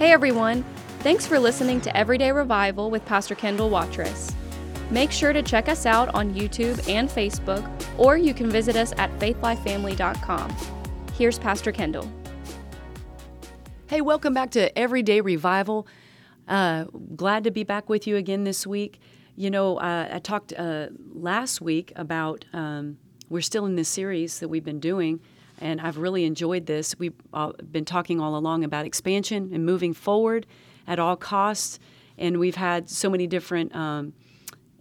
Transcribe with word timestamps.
Hey 0.00 0.12
everyone! 0.12 0.64
Thanks 1.00 1.26
for 1.26 1.38
listening 1.38 1.78
to 1.82 1.94
Everyday 1.94 2.32
Revival 2.32 2.90
with 2.90 3.04
Pastor 3.04 3.34
Kendall 3.34 3.68
Watrous. 3.68 4.34
Make 4.90 5.12
sure 5.12 5.34
to 5.34 5.42
check 5.42 5.68
us 5.68 5.84
out 5.84 6.08
on 6.14 6.32
YouTube 6.32 6.88
and 6.88 7.06
Facebook, 7.06 7.70
or 7.98 8.16
you 8.16 8.32
can 8.32 8.48
visit 8.48 8.76
us 8.76 8.94
at 8.96 9.10
faithlifefamily.com. 9.18 10.56
Here's 11.18 11.38
Pastor 11.38 11.70
Kendall. 11.70 12.10
Hey, 13.88 14.00
welcome 14.00 14.32
back 14.32 14.52
to 14.52 14.76
Everyday 14.78 15.20
Revival. 15.20 15.86
Uh, 16.48 16.84
glad 17.14 17.44
to 17.44 17.50
be 17.50 17.62
back 17.62 17.90
with 17.90 18.06
you 18.06 18.16
again 18.16 18.44
this 18.44 18.66
week. 18.66 19.00
You 19.36 19.50
know, 19.50 19.76
uh, 19.76 20.08
I 20.12 20.18
talked 20.20 20.54
uh, 20.54 20.86
last 21.12 21.60
week 21.60 21.92
about 21.94 22.46
um, 22.54 22.96
we're 23.28 23.42
still 23.42 23.66
in 23.66 23.76
this 23.76 23.90
series 23.90 24.40
that 24.40 24.48
we've 24.48 24.64
been 24.64 24.80
doing, 24.80 25.20
and 25.60 25.80
I've 25.80 25.98
really 25.98 26.24
enjoyed 26.24 26.66
this. 26.66 26.98
We've 26.98 27.14
uh, 27.32 27.52
been 27.70 27.84
talking 27.84 28.20
all 28.20 28.36
along 28.36 28.64
about 28.64 28.86
expansion 28.86 29.50
and 29.52 29.64
moving 29.64 29.94
forward 29.94 30.46
at 30.86 30.98
all 30.98 31.16
costs, 31.16 31.78
and 32.18 32.38
we've 32.38 32.56
had 32.56 32.88
so 32.88 33.10
many 33.10 33.26
different 33.26 33.74
um, 33.74 34.12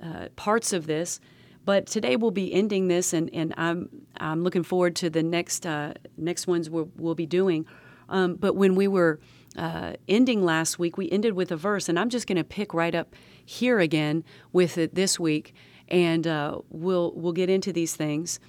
uh, 0.01 0.27
parts 0.35 0.73
of 0.73 0.87
this. 0.87 1.20
But 1.65 1.85
today 1.85 2.15
we'll 2.15 2.31
be 2.31 2.51
ending 2.53 2.87
this, 2.87 3.13
and, 3.13 3.29
and 3.34 3.53
I'm 3.57 3.89
I'm 4.17 4.43
looking 4.43 4.63
forward 4.63 4.95
to 4.97 5.09
the 5.09 5.21
next 5.21 5.65
uh, 5.65 5.93
next 6.17 6.47
ones 6.47 6.70
we'll, 6.70 6.89
we'll 6.95 7.15
be 7.15 7.25
doing. 7.27 7.65
Um, 8.07 8.35
but 8.35 8.55
when 8.55 8.75
we 8.75 8.87
were 8.87 9.20
uh, 9.55 9.93
ending 10.07 10.43
last 10.43 10.79
week, 10.79 10.98
we 10.98 11.09
ended 11.11 11.34
with 11.34 11.51
a 11.51 11.55
verse, 11.55 11.87
and 11.87 11.99
I'm 11.99 12.09
just 12.09 12.27
going 12.27 12.37
to 12.37 12.43
pick 12.43 12.73
right 12.73 12.95
up 12.95 13.15
here 13.45 13.79
again 13.79 14.23
with 14.51 14.77
it 14.77 14.95
this 14.95 15.20
week, 15.20 15.53
and 15.87 16.25
uh, 16.25 16.59
we'll 16.70 17.13
we'll 17.15 17.34
get 17.34 17.49
into 17.49 17.71
these 17.71 17.95
things. 17.95 18.39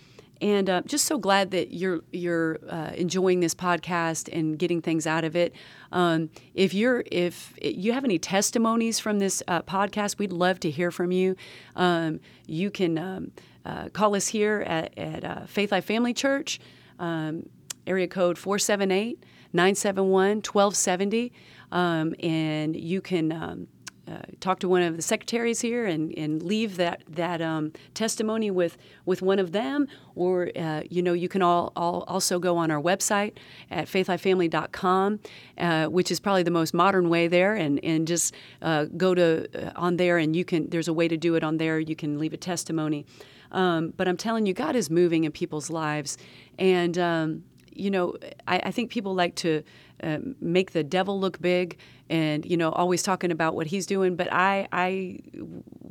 And 0.41 0.71
uh, 0.71 0.83
just 0.87 1.05
so 1.05 1.19
glad 1.19 1.51
that 1.51 1.73
you're 1.73 2.01
you're 2.13 2.59
uh, 2.69 2.93
enjoying 2.95 3.41
this 3.41 3.55
podcast 3.55 4.29
and 4.33 4.59
getting 4.59 4.81
things 4.81 5.07
out 5.07 5.25
of 5.25 5.37
it. 5.37 5.55
Um, 5.93 6.31
if 6.55 6.73
you're 6.73 7.05
if 7.11 7.53
you 7.61 7.93
have 7.93 8.05
any 8.05 8.19
testimonies 8.19 8.99
from 8.99 9.19
this 9.19 9.43
uh, 9.49 9.63
podcast, 9.63 10.19
we'd 10.19 10.33
love 10.33 10.59
to 10.61 10.71
hear 10.71 10.91
from 10.91 11.13
you. 11.13 11.37
Um, 11.77 12.21
you 12.47 12.71
can 12.71 12.99
um, 12.99 13.33
uh, 13.65 13.89
call 13.91 14.15
us 14.17 14.29
here 14.29 14.65
at, 14.67 14.97
at 14.97 15.25
uh, 15.25 15.47
Faith 15.47 15.73
Life 15.73 15.85
Family 15.85 16.15
Church, 16.15 16.59
um, 16.99 17.47
area 17.87 18.09
code 18.09 18.39
478 18.39 19.25
971 19.53 20.37
1270. 20.39 21.33
Um, 21.73 22.15
and 22.21 22.75
you 22.75 23.01
can 23.01 23.33
um, 23.33 23.67
uh, 24.11 24.23
talk 24.41 24.59
to 24.61 24.69
one 24.69 24.83
of 24.83 24.97
the 24.97 25.03
secretaries 25.03 25.61
here 25.61 25.87
and, 25.87 26.13
and 26.19 26.43
leave 26.43 26.77
that 26.77 27.03
that 27.09 27.41
um, 27.41 27.73
testimony 27.95 28.51
with 28.51 28.77
with 29.05 29.23
one 29.23 29.39
of 29.39 29.53
them, 29.53 29.87
or 30.15 30.51
uh, 30.57 30.83
you 30.91 31.03
know 31.03 31.13
you 31.13 31.29
can 31.29 31.43
all, 31.43 31.73
all 31.77 32.05
also 32.09 32.39
go 32.39 32.57
on 32.57 32.71
our 32.71 32.81
website 32.81 33.35
at 33.71 33.87
faithlifefamily.com, 33.87 35.21
uh, 35.59 35.87
which 35.87 36.11
is 36.11 36.19
probably 36.19 36.43
the 36.43 36.51
most 36.51 36.75
modern 36.75 37.09
way 37.09 37.29
there, 37.29 37.55
and 37.55 37.83
and 37.85 38.09
just 38.09 38.35
uh, 38.63 38.87
go 38.97 39.15
to 39.15 39.47
uh, 39.55 39.73
on 39.77 39.97
there 39.97 40.19
and 40.19 40.35
you 40.35 40.45
can 40.45 40.69
there's 40.71 40.89
a 40.89 40.93
way 40.93 41.07
to 41.07 41.17
do 41.17 41.35
it 41.35 41.45
on 41.45 41.59
there. 41.59 41.79
You 41.79 41.95
can 41.95 42.19
leave 42.19 42.33
a 42.33 42.39
testimony, 42.39 43.07
um, 43.53 43.93
but 43.97 44.09
I'm 44.09 44.17
telling 44.17 44.47
you, 44.47 44.55
God 44.55 44.75
is 44.75 44.91
moving 44.91 45.25
in 45.25 45.33
people's 45.33 45.71
lives, 45.71 46.19
and 46.59 46.99
um, 46.99 47.45
you 47.73 47.91
know, 47.91 48.17
I, 48.47 48.61
I, 48.65 48.71
think 48.71 48.91
people 48.91 49.15
like 49.15 49.35
to 49.37 49.63
uh, 50.03 50.19
make 50.41 50.73
the 50.73 50.85
devil 50.85 51.19
look 51.19 51.41
big 51.41 51.79
and, 52.09 52.45
you 52.45 52.57
know, 52.57 52.71
always 52.71 53.03
talking 53.03 53.31
about 53.31 53.55
what 53.55 53.69
he's 53.69 53.87
doing. 53.87 54.17
But 54.17 54.33
I, 54.33 54.69
I 54.73 55.19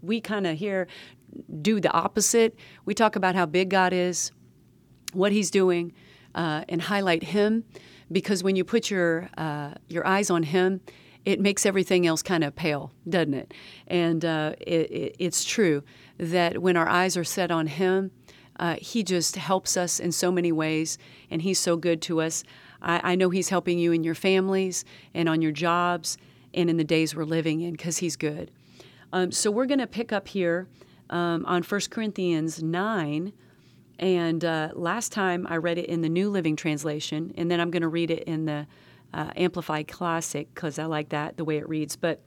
we 0.02 0.21
kind 0.21 0.45
of 0.45 0.58
here 0.58 0.88
do 1.61 1.80
the 1.80 1.91
opposite. 1.91 2.55
We 2.86 2.94
talk 2.94 3.16
about 3.16 3.36
how 3.36 3.45
big 3.45 3.69
God 3.69 3.94
is, 3.94 4.31
what 5.13 5.31
he's 5.31 5.52
doing, 5.52 5.94
uh, 6.36 6.63
and 6.69 6.81
highlight 6.81 7.23
him 7.23 7.63
because 8.11 8.43
when 8.43 8.55
you 8.55 8.64
put 8.64 8.89
your, 8.89 9.30
uh, 9.38 9.73
your 9.88 10.05
eyes 10.05 10.30
on 10.30 10.43
him, 10.43 10.81
it 11.25 11.39
makes 11.39 11.66
everything 11.66 12.08
else 12.08 12.21
kind 12.23 12.43
of 12.43 12.55
pale, 12.55 12.91
doesn't 13.08 13.33
it? 13.33 13.53
And 13.88 14.23
uh, 14.25 14.53
it, 14.59 14.91
it, 14.91 15.16
it's 15.19 15.43
true 15.43 15.83
that 16.17 16.59
when 16.59 16.77
our 16.77 16.89
eyes 16.89 17.17
are 17.17 17.23
set 17.23 17.52
on 17.52 17.67
him, 17.67 18.11
uh, 18.59 18.75
he 18.80 19.03
just 19.03 19.37
helps 19.37 19.77
us 19.77 19.99
in 19.99 20.11
so 20.11 20.31
many 20.31 20.52
ways, 20.52 20.97
and 21.31 21.42
He's 21.42 21.59
so 21.59 21.77
good 21.77 22.02
to 22.03 22.21
us. 22.21 22.43
I, 22.81 23.14
I 23.14 23.15
know 23.15 23.30
He's 23.30 23.49
helping 23.49 23.80
you 23.80 23.93
in 23.93 24.03
your 24.03 24.15
families 24.15 24.83
and 25.14 25.30
on 25.30 25.42
your 25.42 25.53
jobs 25.53 26.17
and 26.53 26.69
in 26.69 26.77
the 26.77 26.83
days 26.83 27.15
we're 27.15 27.23
living 27.23 27.61
in 27.61 27.71
because 27.71 27.98
He's 27.99 28.17
good. 28.17 28.52
Um, 29.14 29.31
so 29.31 29.49
we're 29.49 29.65
going 29.65 29.80
to 29.80 29.87
pick 29.87 30.11
up 30.11 30.27
here 30.27 30.67
um, 31.09 31.45
on 31.45 31.64
1 31.64 31.81
Corinthians 31.89 32.61
9. 32.61 33.33
And 33.98 34.45
uh, 34.45 34.69
last 34.73 35.11
time 35.11 35.48
I 35.49 35.58
read 35.58 35.77
it 35.77 35.86
in 35.86 36.02
the 36.02 36.09
New 36.09 36.30
Living 36.30 36.55
Translation, 36.55 37.33
and 37.37 37.49
then 37.49 37.59
I'm 37.59 37.71
going 37.71 37.81
to 37.81 37.87
read 37.87 38.11
it 38.11 38.23
in 38.23 38.45
the 38.45 38.67
uh, 39.14 39.31
Amplified 39.36 39.87
Classic 39.87 40.53
because 40.53 40.80
I 40.80 40.86
like 40.86 41.09
that, 41.09 41.37
the 41.37 41.43
way 41.43 41.58
it 41.58 41.67
reads. 41.67 41.95
But 41.95 42.21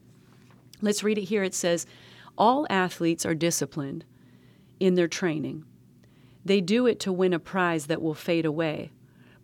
let's 0.80 1.02
read 1.02 1.18
it 1.18 1.24
here. 1.24 1.42
It 1.42 1.54
says, 1.54 1.86
All 2.36 2.66
athletes 2.68 3.24
are 3.24 3.34
disciplined 3.34 4.04
in 4.80 4.94
their 4.94 5.08
training. 5.08 5.64
They 6.44 6.60
do 6.60 6.86
it 6.86 6.98
to 7.00 7.12
win 7.12 7.32
a 7.32 7.38
prize 7.38 7.86
that 7.86 8.02
will 8.02 8.14
fade 8.14 8.44
away, 8.44 8.90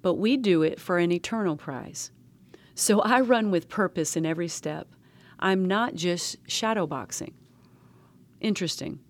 but 0.02 0.14
we 0.14 0.36
do 0.36 0.62
it 0.62 0.80
for 0.80 0.98
an 0.98 1.12
eternal 1.12 1.56
prize. 1.56 2.10
So 2.74 3.00
I 3.00 3.20
run 3.20 3.50
with 3.50 3.68
purpose 3.68 4.16
in 4.16 4.24
every 4.24 4.48
step. 4.48 4.88
I'm 5.38 5.64
not 5.64 5.94
just 5.94 6.44
shadowboxing. 6.46 7.32
Interesting. 8.40 9.00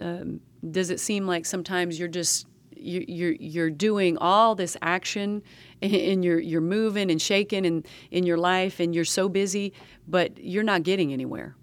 Um, 0.00 0.40
does 0.70 0.90
it 0.90 1.00
seem 1.00 1.26
like 1.26 1.46
sometimes 1.46 1.98
you're 1.98 2.08
just 2.08 2.46
you, 2.74 3.04
you're 3.08 3.32
you're 3.32 3.70
doing 3.70 4.16
all 4.18 4.54
this 4.54 4.76
action 4.80 5.42
and 5.82 6.24
you're 6.24 6.38
you're 6.38 6.60
moving 6.60 7.10
and 7.10 7.20
shaking 7.20 7.66
and 7.66 7.86
in 8.10 8.24
your 8.24 8.36
life 8.38 8.80
and 8.80 8.94
you're 8.94 9.04
so 9.04 9.28
busy, 9.28 9.72
but 10.06 10.38
you're 10.38 10.62
not 10.62 10.82
getting 10.82 11.12
anywhere. 11.12 11.56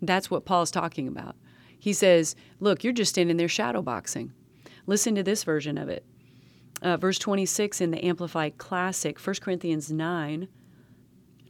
That's 0.00 0.30
what 0.30 0.44
Paul's 0.44 0.70
talking 0.70 1.08
about. 1.08 1.36
He 1.78 1.92
says, 1.92 2.34
"Look, 2.60 2.82
you're 2.82 2.92
just 2.92 3.10
standing 3.10 3.36
there 3.36 3.48
shadowboxing. 3.48 4.30
Listen 4.88 5.14
to 5.14 5.22
this 5.22 5.44
version 5.44 5.76
of 5.76 5.90
it. 5.90 6.02
Uh, 6.80 6.96
verse 6.96 7.18
26 7.18 7.82
in 7.82 7.90
the 7.90 8.02
Amplified 8.02 8.56
Classic, 8.56 9.20
1 9.20 9.36
Corinthians 9.36 9.92
9, 9.92 10.48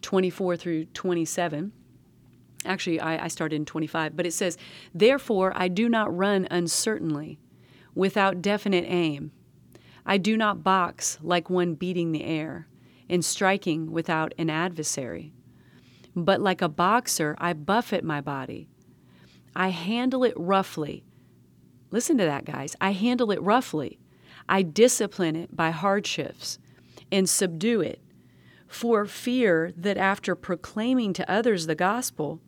24 0.03 0.57
through 0.57 0.85
27. 0.87 1.71
Actually, 2.65 2.99
I, 2.99 3.27
I 3.27 3.29
started 3.29 3.55
in 3.55 3.65
25, 3.65 4.17
but 4.17 4.27
it 4.27 4.33
says, 4.33 4.59
Therefore 4.93 5.53
I 5.55 5.69
do 5.69 5.89
not 5.89 6.15
run 6.15 6.49
uncertainly, 6.51 7.39
without 7.95 8.43
definite 8.43 8.87
aim. 8.89 9.31
I 10.05 10.19
do 10.19 10.37
not 10.37 10.65
box 10.65 11.19
like 11.23 11.49
one 11.49 11.75
beating 11.75 12.11
the 12.11 12.25
air, 12.25 12.67
and 13.09 13.25
striking 13.25 13.93
without 13.93 14.35
an 14.37 14.51
adversary. 14.51 15.33
But 16.17 16.41
like 16.41 16.61
a 16.61 16.69
boxer, 16.69 17.37
I 17.39 17.53
buffet 17.53 18.03
my 18.03 18.21
body. 18.21 18.69
I 19.55 19.69
handle 19.69 20.25
it 20.25 20.35
roughly 20.37 21.05
Listen 21.91 22.19
to 22.19 22.25
that, 22.25 22.45
guys. 22.45 22.77
I 22.81 22.93
handle 22.93 23.31
it 23.31 23.43
roughly. 23.43 23.99
I 24.49 24.63
discipline 24.63 25.37
it 25.37 25.57
by 25.57 25.71
hardships 25.71 26.59
and 27.11 27.29
subdue 27.29 27.81
it 27.81 28.01
for 28.67 29.07
fear 29.07 29.73
that 29.77 29.97
after 29.97 30.35
proclaiming 30.35 31.13
to 31.15 31.31
others 31.31 31.67
the 31.67 31.75
gospel 31.75 32.41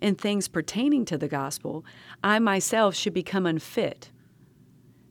and 0.00 0.18
things 0.18 0.48
pertaining 0.48 1.04
to 1.06 1.18
the 1.18 1.28
gospel, 1.28 1.84
I 2.22 2.38
myself 2.38 2.94
should 2.94 3.14
become 3.14 3.46
unfit, 3.46 4.10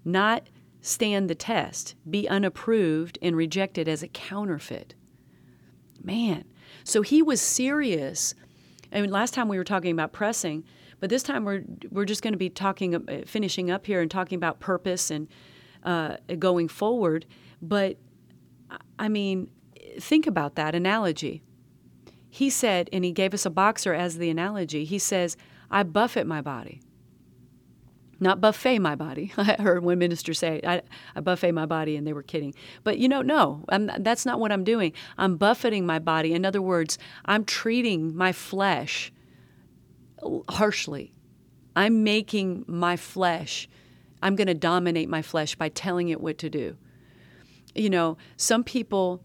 not 0.04 0.50
stand 0.81 1.30
the 1.30 1.36
test, 1.36 1.96
be 2.09 2.28
unapproved 2.28 3.18
and 3.22 3.36
rejected 3.36 3.88
as 3.88 4.04
a 4.04 4.08
counterfeit. 4.08 4.94
Man, 6.02 6.46
so 6.84 7.02
he 7.02 7.22
was 7.22 7.42
serious. 7.42 8.34
I 8.92 9.02
mean, 9.02 9.12
last 9.12 9.34
time 9.34 9.48
we 9.50 9.58
were 9.58 9.64
talking 9.64 9.92
about 9.92 10.14
pressing, 10.14 10.64
but 11.00 11.09
this 11.09 11.24
time 11.24 11.46
we're 11.46 11.63
we're 11.91 12.06
just 12.06 12.22
going 12.22 12.34
to 12.34 12.38
be 12.38 12.50
talking, 12.50 12.96
uh, 12.96 13.22
finishing 13.25 13.69
up 13.69 13.85
here 13.85 14.02
and 14.02 14.09
talking 14.09 14.35
about 14.35 14.59
purpose 14.59 15.12
and 15.12 15.28
uh, 15.84 16.18
going 16.40 16.68
forward. 16.68 17.25
But 17.62 17.97
I 18.97 19.09
mean, 19.09 19.50
think 20.00 20.28
about 20.28 20.56
that 20.56 20.75
analogy. 20.75 21.44
He 22.30 22.50
said, 22.50 22.89
and 22.92 23.04
he 23.06 23.12
gave 23.12 23.33
us 23.33 23.45
a 23.45 23.50
boxer 23.50 23.94
as 23.94 24.18
the 24.18 24.30
analogy. 24.30 24.86
He 24.86 25.00
says, 25.00 25.38
"I 25.69 25.83
buffet 25.83 26.25
my 26.25 26.42
body." 26.42 26.81
Not 28.19 28.42
buffet 28.42 28.80
my 28.80 28.95
body. 28.95 29.31
I 29.38 29.57
heard 29.60 29.83
one 29.83 30.00
minister 30.00 30.33
say, 30.33 30.60
I, 30.66 30.81
I, 31.16 31.19
buffet 31.21 31.51
my 31.51 31.68
body, 31.68 31.95
and 31.95 32.07
they 32.07 32.13
were 32.13 32.24
kidding. 32.24 32.56
But 32.83 32.98
you 32.98 33.07
know, 33.07 33.21
no, 33.21 33.63
I'm, 33.69 33.92
that's 34.00 34.25
not 34.25 34.39
what 34.39 34.51
I'm 34.51 34.63
doing. 34.63 34.94
I'm 35.19 35.38
buffeting 35.38 35.86
my 35.86 36.00
body. 36.00 36.33
In 36.33 36.44
other 36.44 36.62
words, 36.62 36.98
I'm 37.25 37.45
treating 37.45 38.16
my 38.16 38.31
flesh 38.31 39.12
harshly. 40.50 41.14
I'm 41.75 42.04
making 42.04 42.66
my 42.68 42.98
flesh, 42.98 43.69
I'm 44.22 44.36
going 44.36 44.48
to 44.48 44.56
dominate 44.56 45.10
my 45.10 45.22
flesh 45.22 45.56
by 45.56 45.69
telling 45.69 46.10
it 46.10 46.19
what 46.19 46.40
to 46.40 46.50
do. 46.50 46.75
You 47.75 47.90
know, 47.92 48.18
some 48.36 48.64
people, 48.64 49.24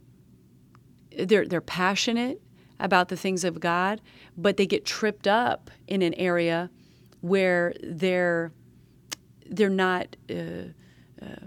they're, 1.17 1.47
they're 1.47 1.62
passionate 1.62 2.43
about 2.79 3.09
the 3.09 3.17
things 3.17 3.44
of 3.44 3.61
God, 3.61 4.03
but 4.37 4.59
they 4.59 4.67
get 4.67 4.85
tripped 4.85 5.27
up 5.27 5.71
in 5.87 6.03
an 6.03 6.12
area 6.15 6.71
where 7.21 7.73
they're 7.83 8.53
they're 9.47 9.71
not 9.71 10.17
uh, 10.31 10.35
uh, 11.23 11.47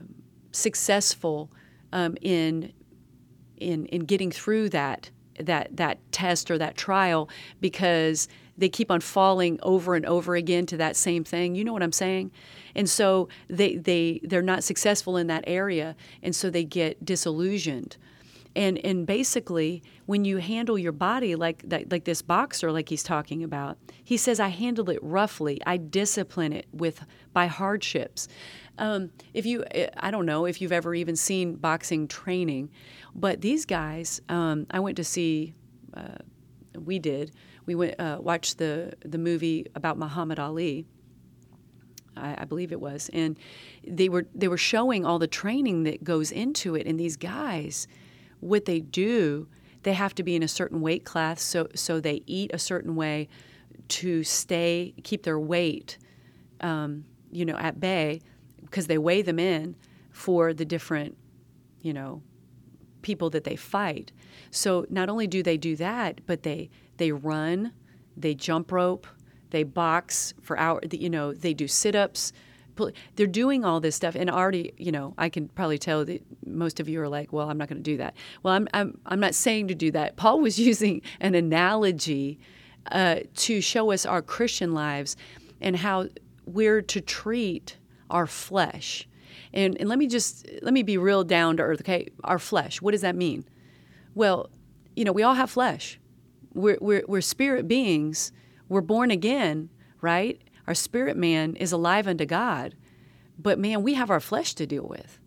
successful 0.51 1.51
um, 1.91 2.15
in 2.21 2.71
in 3.57 3.85
in 3.87 4.05
getting 4.05 4.31
through 4.31 4.69
that 4.69 5.11
that 5.39 5.75
that 5.75 5.99
test 6.11 6.49
or 6.49 6.57
that 6.57 6.75
trial 6.75 7.29
because 7.59 8.27
they 8.57 8.69
keep 8.69 8.89
on 8.91 9.01
falling 9.01 9.59
over 9.63 9.95
and 9.95 10.05
over 10.05 10.35
again 10.35 10.65
to 10.67 10.77
that 10.77 10.95
same 10.95 11.23
thing. 11.23 11.55
You 11.55 11.63
know 11.63 11.73
what 11.73 11.83
I'm 11.83 11.91
saying? 11.91 12.31
And 12.75 12.89
so 12.89 13.29
they 13.49 13.75
they 13.75 14.21
they're 14.23 14.41
not 14.41 14.63
successful 14.63 15.17
in 15.17 15.27
that 15.27 15.43
area, 15.47 15.95
and 16.21 16.35
so 16.35 16.49
they 16.49 16.63
get 16.63 17.03
disillusioned. 17.03 17.97
And 18.55 18.83
and 18.85 19.05
basically, 19.05 19.83
when 20.05 20.23
you 20.23 20.37
handle 20.37 20.77
your 20.77 20.93
body 20.93 21.35
like 21.35 21.67
that, 21.67 21.91
like 21.91 22.05
this 22.05 22.21
boxer, 22.21 22.71
like 22.71 22.87
he's 22.87 23.03
talking 23.03 23.43
about, 23.43 23.77
he 24.03 24.15
says, 24.15 24.39
I 24.39 24.47
handle 24.47 24.89
it 24.89 24.99
roughly. 25.01 25.59
I 25.65 25.77
discipline 25.77 26.53
it 26.53 26.67
with 26.71 27.05
by 27.33 27.47
hardships. 27.47 28.29
Um, 28.77 29.11
if 29.33 29.45
you, 29.45 29.63
I 29.97 30.11
don't 30.11 30.25
know 30.25 30.45
if 30.45 30.61
you've 30.61 30.71
ever 30.71 30.93
even 30.95 31.15
seen 31.15 31.55
boxing 31.55 32.07
training, 32.07 32.69
but 33.13 33.41
these 33.41 33.65
guys, 33.65 34.21
um, 34.29 34.67
I 34.71 34.79
went 34.79 34.97
to 34.97 35.03
see. 35.03 35.53
Uh, 35.93 36.17
we 36.85 36.99
did. 36.99 37.31
We 37.65 37.75
went 37.75 37.99
uh, 37.99 38.19
watched 38.21 38.57
the 38.57 38.93
the 39.01 39.17
movie 39.17 39.65
about 39.75 39.97
Muhammad 39.97 40.39
Ali. 40.39 40.85
I, 42.17 42.35
I, 42.39 42.45
believe 42.45 42.71
it 42.71 42.79
was, 42.79 43.09
and 43.11 43.37
they 43.85 44.07
were 44.07 44.25
they 44.33 44.47
were 44.47 44.57
showing 44.57 45.05
all 45.05 45.19
the 45.19 45.27
training 45.27 45.83
that 45.83 46.03
goes 46.03 46.31
into 46.31 46.75
it. 46.75 46.87
And 46.87 46.97
these 46.97 47.17
guys, 47.17 47.87
what 48.39 48.65
they 48.65 48.79
do, 48.79 49.47
they 49.83 49.93
have 49.93 50.15
to 50.15 50.23
be 50.23 50.35
in 50.35 50.43
a 50.43 50.47
certain 50.47 50.81
weight 50.81 51.03
class, 51.03 51.41
so 51.41 51.67
so 51.75 51.99
they 51.99 52.21
eat 52.25 52.51
a 52.53 52.59
certain 52.59 52.95
way 52.95 53.27
to 53.87 54.23
stay 54.23 54.93
keep 55.03 55.23
their 55.23 55.39
weight, 55.39 55.97
um, 56.61 57.05
you 57.31 57.45
know, 57.45 57.57
at 57.57 57.79
bay, 57.79 58.21
because 58.61 58.87
they 58.87 58.97
weigh 58.97 59.21
them 59.21 59.39
in 59.39 59.75
for 60.11 60.53
the 60.53 60.65
different, 60.65 61.17
you 61.81 61.93
know, 61.93 62.21
people 63.01 63.29
that 63.29 63.43
they 63.43 63.55
fight. 63.55 64.11
So 64.51 64.85
not 64.89 65.09
only 65.09 65.27
do 65.27 65.43
they 65.43 65.57
do 65.57 65.75
that, 65.77 66.21
but 66.25 66.43
they 66.43 66.69
they 66.97 67.11
run, 67.11 67.73
they 68.15 68.33
jump 68.33 68.71
rope, 68.71 69.07
they 69.49 69.63
box 69.63 70.33
for 70.41 70.57
hours. 70.57 70.83
You 70.91 71.09
know, 71.09 71.33
they 71.33 71.53
do 71.53 71.67
sit 71.67 71.95
ups. 71.95 72.33
They're 73.15 73.25
doing 73.25 73.63
all 73.63 73.79
this 73.79 73.95
stuff, 73.95 74.15
and 74.15 74.29
already, 74.29 74.73
you 74.75 74.91
know, 74.91 75.13
I 75.17 75.29
can 75.29 75.47
probably 75.47 75.77
tell 75.77 76.03
that 76.03 76.21
most 76.45 76.81
of 76.81 76.89
you 76.89 77.01
are 77.01 77.07
like, 77.07 77.31
"Well, 77.31 77.49
I'm 77.49 77.57
not 77.57 77.69
going 77.69 77.77
to 77.77 77.83
do 77.83 77.97
that." 77.97 78.15
Well, 78.43 78.53
I'm 78.53 78.67
I'm 78.73 78.99
I'm 79.05 79.19
not 79.21 79.33
saying 79.33 79.69
to 79.69 79.75
do 79.75 79.91
that. 79.91 80.17
Paul 80.17 80.41
was 80.41 80.59
using 80.71 81.01
an 81.21 81.35
analogy 81.35 82.37
uh, 82.91 83.21
to 83.35 83.61
show 83.61 83.91
us 83.91 84.05
our 84.05 84.21
Christian 84.21 84.73
lives 84.73 85.15
and 85.61 85.77
how 85.77 86.09
we're 86.45 86.81
to 86.81 87.01
treat 87.01 87.77
our 88.09 88.27
flesh. 88.27 89.07
And, 89.53 89.77
and 89.79 89.87
let 89.89 89.97
me 89.97 90.07
just 90.07 90.45
let 90.61 90.73
me 90.73 90.83
be 90.83 90.97
real 90.97 91.23
down 91.23 91.57
to 91.57 91.63
earth. 91.63 91.81
Okay, 91.81 92.09
our 92.23 92.39
flesh. 92.39 92.81
What 92.81 92.91
does 92.91 93.01
that 93.01 93.15
mean? 93.15 93.45
Well, 94.15 94.49
you 94.95 95.03
know, 95.03 95.11
we 95.11 95.23
all 95.23 95.35
have 95.35 95.51
flesh. 95.51 95.99
We're, 96.53 96.77
we're, 96.81 97.03
we're 97.07 97.21
spirit 97.21 97.67
beings. 97.67 98.31
We're 98.69 98.81
born 98.81 99.11
again, 99.11 99.69
right? 100.01 100.41
Our 100.67 100.73
spirit 100.73 101.17
man 101.17 101.55
is 101.57 101.71
alive 101.71 102.07
unto 102.07 102.25
God. 102.25 102.75
But 103.37 103.59
man, 103.59 103.83
we 103.83 103.93
have 103.93 104.09
our 104.09 104.21
flesh 104.21 104.55
to 104.55 104.65
deal 104.65 104.87
with. 104.87 105.19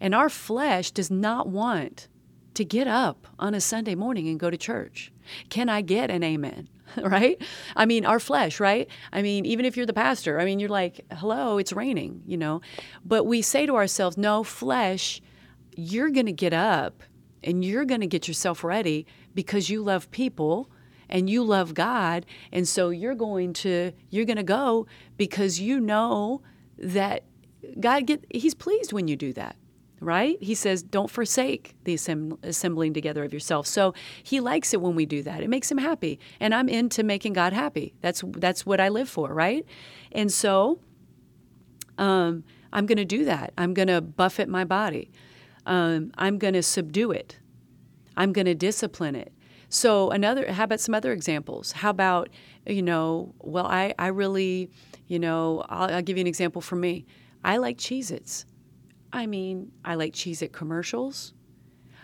And 0.00 0.14
our 0.14 0.28
flesh 0.28 0.90
does 0.90 1.10
not 1.10 1.48
want 1.48 2.08
to 2.54 2.64
get 2.64 2.88
up 2.88 3.26
on 3.38 3.54
a 3.54 3.60
Sunday 3.60 3.94
morning 3.94 4.28
and 4.28 4.40
go 4.40 4.50
to 4.50 4.56
church. 4.56 5.12
Can 5.48 5.68
I 5.68 5.80
get 5.80 6.10
an 6.10 6.22
amen? 6.22 6.68
right? 7.02 7.40
I 7.74 7.86
mean, 7.86 8.04
our 8.04 8.20
flesh, 8.20 8.60
right? 8.60 8.88
I 9.12 9.22
mean, 9.22 9.44
even 9.46 9.64
if 9.64 9.76
you're 9.76 9.86
the 9.86 9.92
pastor, 9.92 10.40
I 10.40 10.44
mean, 10.44 10.58
you're 10.58 10.68
like, 10.68 11.04
hello, 11.12 11.58
it's 11.58 11.72
raining, 11.72 12.22
you 12.26 12.36
know? 12.36 12.60
But 13.04 13.24
we 13.24 13.42
say 13.42 13.66
to 13.66 13.76
ourselves, 13.76 14.16
no, 14.16 14.42
flesh, 14.42 15.20
you're 15.76 16.10
going 16.10 16.26
to 16.26 16.32
get 16.32 16.52
up 16.52 17.02
and 17.46 17.64
you're 17.64 17.84
going 17.84 18.00
to 18.00 18.06
get 18.06 18.28
yourself 18.28 18.62
ready 18.62 19.06
because 19.34 19.70
you 19.70 19.82
love 19.82 20.10
people 20.10 20.70
and 21.08 21.30
you 21.30 21.42
love 21.42 21.72
God 21.72 22.26
and 22.52 22.66
so 22.68 22.90
you're 22.90 23.14
going 23.14 23.52
to 23.54 23.92
you're 24.10 24.24
going 24.24 24.36
to 24.36 24.42
go 24.42 24.86
because 25.16 25.60
you 25.60 25.80
know 25.80 26.42
that 26.78 27.24
God 27.80 28.06
get 28.06 28.24
he's 28.30 28.54
pleased 28.54 28.92
when 28.92 29.08
you 29.08 29.16
do 29.16 29.32
that 29.34 29.56
right? 30.00 30.36
He 30.42 30.54
says, 30.54 30.82
don't 30.82 31.10
forsake 31.10 31.74
the 31.84 31.94
assembling 32.42 32.92
together 32.92 33.24
of 33.24 33.32
yourself. 33.32 33.66
So 33.66 33.94
he 34.22 34.40
likes 34.40 34.74
it 34.74 34.80
when 34.80 34.94
we 34.94 35.06
do 35.06 35.22
that. 35.22 35.42
It 35.42 35.48
makes 35.48 35.70
him 35.70 35.78
happy. 35.78 36.18
And 36.40 36.54
I'm 36.54 36.68
into 36.68 37.02
making 37.02 37.32
God 37.32 37.52
happy. 37.52 37.94
That's 38.00 38.22
that's 38.36 38.66
what 38.66 38.80
I 38.80 38.88
live 38.88 39.08
for, 39.08 39.32
right? 39.32 39.64
And 40.12 40.30
so 40.30 40.80
um, 41.98 42.44
I'm 42.72 42.86
going 42.86 42.98
to 42.98 43.04
do 43.04 43.24
that. 43.24 43.52
I'm 43.56 43.74
going 43.74 43.88
to 43.88 44.00
buffet 44.00 44.48
my 44.48 44.64
body. 44.64 45.10
Um, 45.66 46.12
I'm 46.16 46.38
going 46.38 46.54
to 46.54 46.62
subdue 46.62 47.10
it. 47.10 47.38
I'm 48.16 48.32
going 48.32 48.46
to 48.46 48.54
discipline 48.54 49.14
it. 49.14 49.32
So 49.68 50.10
another, 50.10 50.50
how 50.52 50.64
about 50.64 50.80
some 50.80 50.94
other 50.94 51.12
examples? 51.12 51.72
How 51.72 51.90
about, 51.90 52.30
you 52.66 52.82
know, 52.82 53.34
well, 53.40 53.66
I, 53.66 53.94
I 53.98 54.06
really, 54.08 54.70
you 55.08 55.18
know, 55.18 55.64
I'll, 55.68 55.96
I'll 55.96 56.02
give 56.02 56.16
you 56.16 56.20
an 56.22 56.26
example 56.28 56.62
for 56.62 56.76
me. 56.76 57.04
I 57.44 57.56
like 57.58 57.76
Cheez-Its. 57.76 58.46
I 59.12 59.26
mean, 59.26 59.72
I 59.84 59.96
like 59.96 60.12
Cheez 60.12 60.40
It 60.40 60.52
commercials. 60.52 61.34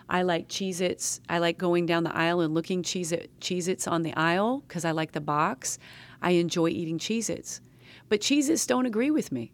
I 0.08 0.22
like 0.22 0.48
Cheez 0.48 0.80
Its. 0.80 1.20
I 1.28 1.38
like 1.38 1.56
going 1.56 1.86
down 1.86 2.02
the 2.02 2.14
aisle 2.14 2.40
and 2.40 2.52
looking 2.52 2.82
Cheez 2.82 3.12
It, 3.12 3.30
Cheez 3.40 3.68
Its 3.68 3.86
on 3.86 4.02
the 4.02 4.14
aisle 4.14 4.64
because 4.66 4.84
I 4.84 4.90
like 4.90 5.12
the 5.12 5.20
box. 5.20 5.78
I 6.20 6.32
enjoy 6.32 6.68
eating 6.68 6.98
Cheez 6.98 7.30
Its. 7.30 7.60
But 8.08 8.20
Cheez 8.20 8.50
Its 8.50 8.66
don't 8.66 8.86
agree 8.86 9.10
with 9.10 9.30
me. 9.30 9.52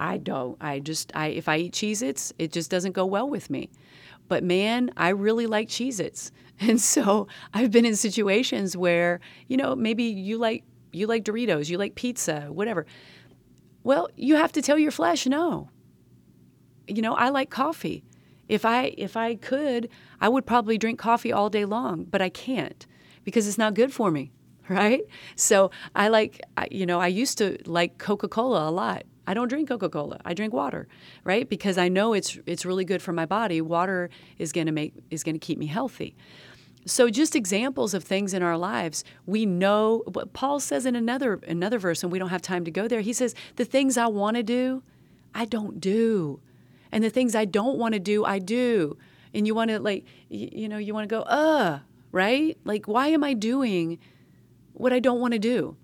I 0.00 0.16
don't. 0.16 0.56
I 0.62 0.80
just, 0.80 1.12
I, 1.14 1.26
if 1.26 1.46
I 1.46 1.58
eat 1.58 1.74
Cheez 1.74 2.02
Its, 2.02 2.32
it 2.38 2.52
just 2.52 2.70
doesn't 2.70 2.92
go 2.92 3.04
well 3.04 3.28
with 3.28 3.50
me. 3.50 3.68
But 4.28 4.42
man, 4.42 4.90
I 4.96 5.10
really 5.10 5.46
like 5.46 5.68
Cheez 5.68 6.00
Its. 6.00 6.32
And 6.62 6.78
so 6.78 7.26
I've 7.54 7.70
been 7.70 7.86
in 7.86 7.96
situations 7.96 8.76
where, 8.76 9.20
you 9.48 9.56
know, 9.56 9.74
maybe 9.74 10.04
you 10.04 10.36
like 10.36 10.62
you 10.92 11.06
like 11.06 11.24
Doritos, 11.24 11.70
you 11.70 11.78
like 11.78 11.94
pizza, 11.94 12.48
whatever. 12.50 12.84
Well, 13.82 14.10
you 14.14 14.36
have 14.36 14.52
to 14.52 14.60
tell 14.60 14.78
your 14.78 14.90
flesh 14.90 15.26
no. 15.26 15.70
You 16.86 17.00
know, 17.00 17.14
I 17.14 17.30
like 17.30 17.48
coffee. 17.48 18.04
If 18.46 18.66
I 18.66 18.94
if 18.98 19.16
I 19.16 19.36
could, 19.36 19.88
I 20.20 20.28
would 20.28 20.44
probably 20.44 20.76
drink 20.76 20.98
coffee 20.98 21.32
all 21.32 21.48
day 21.48 21.64
long, 21.64 22.04
but 22.04 22.20
I 22.20 22.28
can't 22.28 22.86
because 23.24 23.48
it's 23.48 23.56
not 23.56 23.72
good 23.72 23.90
for 23.90 24.10
me, 24.10 24.30
right? 24.68 25.00
So 25.36 25.70
I 25.94 26.08
like 26.08 26.42
you 26.70 26.84
know, 26.84 27.00
I 27.00 27.06
used 27.06 27.38
to 27.38 27.56
like 27.64 27.96
Coca-Cola 27.96 28.68
a 28.68 28.70
lot. 28.70 29.04
I 29.30 29.34
don't 29.34 29.46
drink 29.46 29.68
Coca-Cola. 29.68 30.18
I 30.24 30.34
drink 30.34 30.52
water, 30.52 30.88
right? 31.22 31.48
Because 31.48 31.78
I 31.78 31.88
know 31.88 32.14
it's 32.14 32.36
it's 32.46 32.66
really 32.66 32.84
good 32.84 33.00
for 33.00 33.12
my 33.12 33.26
body. 33.26 33.60
Water 33.60 34.10
is 34.38 34.50
going 34.50 34.66
to 34.66 34.72
make 34.72 34.92
is 35.08 35.22
going 35.22 35.36
to 35.36 35.38
keep 35.38 35.56
me 35.56 35.66
healthy. 35.66 36.16
So 36.84 37.08
just 37.08 37.36
examples 37.36 37.94
of 37.94 38.02
things 38.02 38.34
in 38.34 38.42
our 38.42 38.58
lives. 38.58 39.04
We 39.26 39.46
know 39.46 40.02
what 40.12 40.32
Paul 40.32 40.58
says 40.58 40.84
in 40.84 40.96
another 40.96 41.38
another 41.46 41.78
verse 41.78 42.02
and 42.02 42.10
we 42.10 42.18
don't 42.18 42.30
have 42.30 42.42
time 42.42 42.64
to 42.64 42.72
go 42.72 42.88
there. 42.88 43.02
He 43.02 43.12
says, 43.12 43.36
"The 43.54 43.64
things 43.64 43.96
I 43.96 44.08
want 44.08 44.36
to 44.36 44.42
do, 44.42 44.82
I 45.32 45.44
don't 45.44 45.78
do. 45.78 46.40
And 46.90 47.04
the 47.04 47.10
things 47.10 47.36
I 47.36 47.44
don't 47.44 47.78
want 47.78 47.94
to 47.94 48.00
do, 48.00 48.24
I 48.24 48.40
do." 48.40 48.98
And 49.32 49.46
you 49.46 49.54
want 49.54 49.70
to 49.70 49.78
like 49.78 50.06
you 50.28 50.68
know, 50.68 50.78
you 50.78 50.92
want 50.92 51.08
to 51.08 51.14
go, 51.14 51.22
"Uh, 51.22 51.78
right? 52.10 52.58
Like 52.64 52.88
why 52.88 53.06
am 53.08 53.22
I 53.22 53.34
doing 53.34 54.00
what 54.72 54.92
I 54.92 54.98
don't 54.98 55.20
want 55.20 55.34
to 55.34 55.38
do?" 55.38 55.76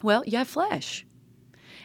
Well, 0.00 0.22
you 0.28 0.38
have 0.38 0.46
flesh 0.46 1.04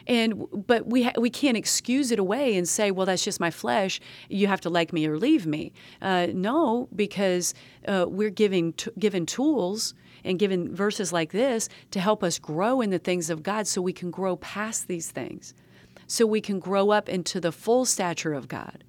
and 0.08 0.46
but 0.66 0.86
we 0.86 1.04
ha- 1.04 1.12
we 1.18 1.30
can't 1.30 1.56
excuse 1.56 2.10
it 2.10 2.18
away 2.18 2.56
and 2.56 2.68
say, 2.68 2.90
well, 2.90 3.06
that's 3.06 3.22
just 3.22 3.38
my 3.38 3.50
flesh. 3.50 4.00
You 4.28 4.46
have 4.46 4.60
to 4.62 4.70
like 4.70 4.92
me 4.92 5.06
or 5.06 5.18
leave 5.18 5.46
me. 5.46 5.72
Uh, 6.00 6.28
no, 6.32 6.88
because 6.96 7.54
uh, 7.86 8.06
we're 8.08 8.30
giving 8.30 8.72
t- 8.72 8.90
given 8.98 9.26
tools 9.26 9.94
and 10.24 10.38
given 10.38 10.74
verses 10.74 11.12
like 11.12 11.32
this 11.32 11.68
to 11.90 12.00
help 12.00 12.24
us 12.24 12.38
grow 12.38 12.80
in 12.80 12.90
the 12.90 12.98
things 12.98 13.30
of 13.30 13.42
God, 13.42 13.66
so 13.66 13.80
we 13.80 13.92
can 13.92 14.10
grow 14.10 14.36
past 14.36 14.88
these 14.88 15.10
things, 15.10 15.54
so 16.06 16.26
we 16.26 16.40
can 16.40 16.58
grow 16.58 16.90
up 16.90 17.08
into 17.08 17.40
the 17.40 17.52
full 17.52 17.84
stature 17.84 18.32
of 18.32 18.48
God 18.48 18.84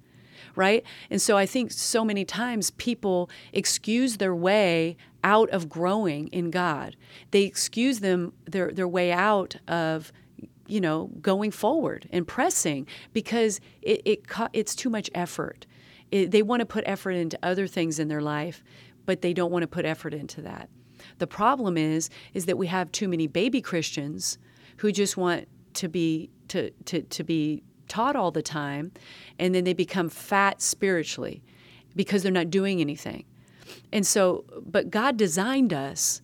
right? 0.56 0.84
And 1.10 1.22
so 1.22 1.36
I 1.36 1.46
think 1.46 1.70
so 1.70 2.04
many 2.04 2.24
times 2.24 2.72
people 2.72 3.30
excuse 3.52 4.16
their 4.16 4.34
way 4.34 4.96
out 5.22 5.48
of 5.50 5.68
growing 5.68 6.26
in 6.28 6.50
God. 6.50 6.96
They 7.30 7.42
excuse 7.42 8.00
them 8.00 8.32
their 8.46 8.72
their 8.72 8.88
way 8.88 9.12
out 9.12 9.56
of 9.68 10.12
you 10.70 10.80
know, 10.80 11.10
going 11.20 11.50
forward 11.50 12.08
and 12.12 12.26
pressing 12.26 12.86
because 13.12 13.60
it, 13.82 14.02
it 14.04 14.22
it's 14.52 14.74
too 14.74 14.90
much 14.90 15.10
effort. 15.14 15.66
It, 16.10 16.30
they 16.30 16.42
want 16.42 16.60
to 16.60 16.66
put 16.66 16.84
effort 16.86 17.12
into 17.12 17.38
other 17.42 17.66
things 17.66 17.98
in 17.98 18.08
their 18.08 18.20
life, 18.20 18.62
but 19.06 19.22
they 19.22 19.32
don't 19.32 19.50
want 19.50 19.62
to 19.62 19.68
put 19.68 19.84
effort 19.84 20.14
into 20.14 20.40
that. 20.42 20.68
The 21.18 21.26
problem 21.26 21.76
is 21.76 22.10
is 22.34 22.46
that 22.46 22.56
we 22.56 22.68
have 22.68 22.92
too 22.92 23.08
many 23.08 23.26
baby 23.26 23.60
Christians 23.60 24.38
who 24.78 24.92
just 24.92 25.16
want 25.16 25.48
to 25.74 25.88
be 25.88 26.30
to 26.48 26.70
to, 26.86 27.02
to 27.02 27.24
be 27.24 27.62
taught 27.88 28.14
all 28.14 28.30
the 28.30 28.42
time 28.42 28.92
and 29.38 29.52
then 29.52 29.64
they 29.64 29.72
become 29.72 30.08
fat 30.08 30.62
spiritually 30.62 31.42
because 31.96 32.22
they're 32.22 32.30
not 32.30 32.50
doing 32.50 32.80
anything. 32.80 33.24
And 33.92 34.06
so 34.06 34.44
but 34.64 34.90
God 34.90 35.16
designed 35.16 35.72
us 35.72 36.22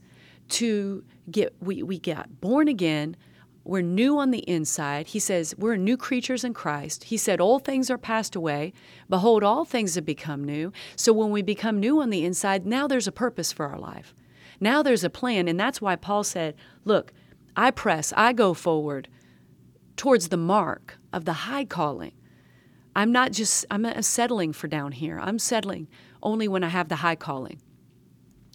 to 0.50 1.04
get 1.30 1.54
we, 1.60 1.82
we 1.82 1.98
get 1.98 2.40
born 2.40 2.68
again 2.68 3.16
we're 3.66 3.82
new 3.82 4.18
on 4.18 4.30
the 4.30 4.48
inside. 4.48 5.08
He 5.08 5.18
says 5.18 5.54
we're 5.58 5.76
new 5.76 5.96
creatures 5.96 6.44
in 6.44 6.54
Christ. 6.54 7.04
He 7.04 7.16
said 7.16 7.40
old 7.40 7.64
things 7.64 7.90
are 7.90 7.98
passed 7.98 8.36
away. 8.36 8.72
Behold, 9.08 9.42
all 9.42 9.64
things 9.64 9.96
have 9.96 10.06
become 10.06 10.44
new. 10.44 10.72
So 10.94 11.12
when 11.12 11.30
we 11.30 11.42
become 11.42 11.80
new 11.80 12.00
on 12.00 12.10
the 12.10 12.24
inside, 12.24 12.64
now 12.64 12.86
there's 12.86 13.08
a 13.08 13.12
purpose 13.12 13.52
for 13.52 13.66
our 13.66 13.78
life. 13.78 14.14
Now 14.60 14.82
there's 14.82 15.04
a 15.04 15.10
plan. 15.10 15.48
And 15.48 15.58
that's 15.58 15.80
why 15.80 15.96
Paul 15.96 16.22
said, 16.24 16.54
Look, 16.84 17.12
I 17.56 17.70
press, 17.70 18.12
I 18.16 18.32
go 18.32 18.54
forward 18.54 19.08
towards 19.96 20.28
the 20.28 20.36
mark 20.36 20.98
of 21.12 21.24
the 21.24 21.32
high 21.32 21.64
calling. 21.64 22.12
I'm 22.94 23.12
not 23.12 23.32
just, 23.32 23.66
I'm 23.70 24.02
settling 24.02 24.52
for 24.52 24.68
down 24.68 24.92
here. 24.92 25.18
I'm 25.20 25.38
settling 25.38 25.88
only 26.22 26.48
when 26.48 26.64
I 26.64 26.68
have 26.68 26.88
the 26.88 26.96
high 26.96 27.16
calling. 27.16 27.60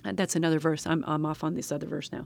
That's 0.03 0.35
another 0.35 0.57
verse. 0.57 0.87
I'm, 0.87 1.03
I'm 1.05 1.25
off 1.25 1.43
on 1.43 1.53
this 1.53 1.71
other 1.71 1.85
verse 1.85 2.11
now. 2.11 2.25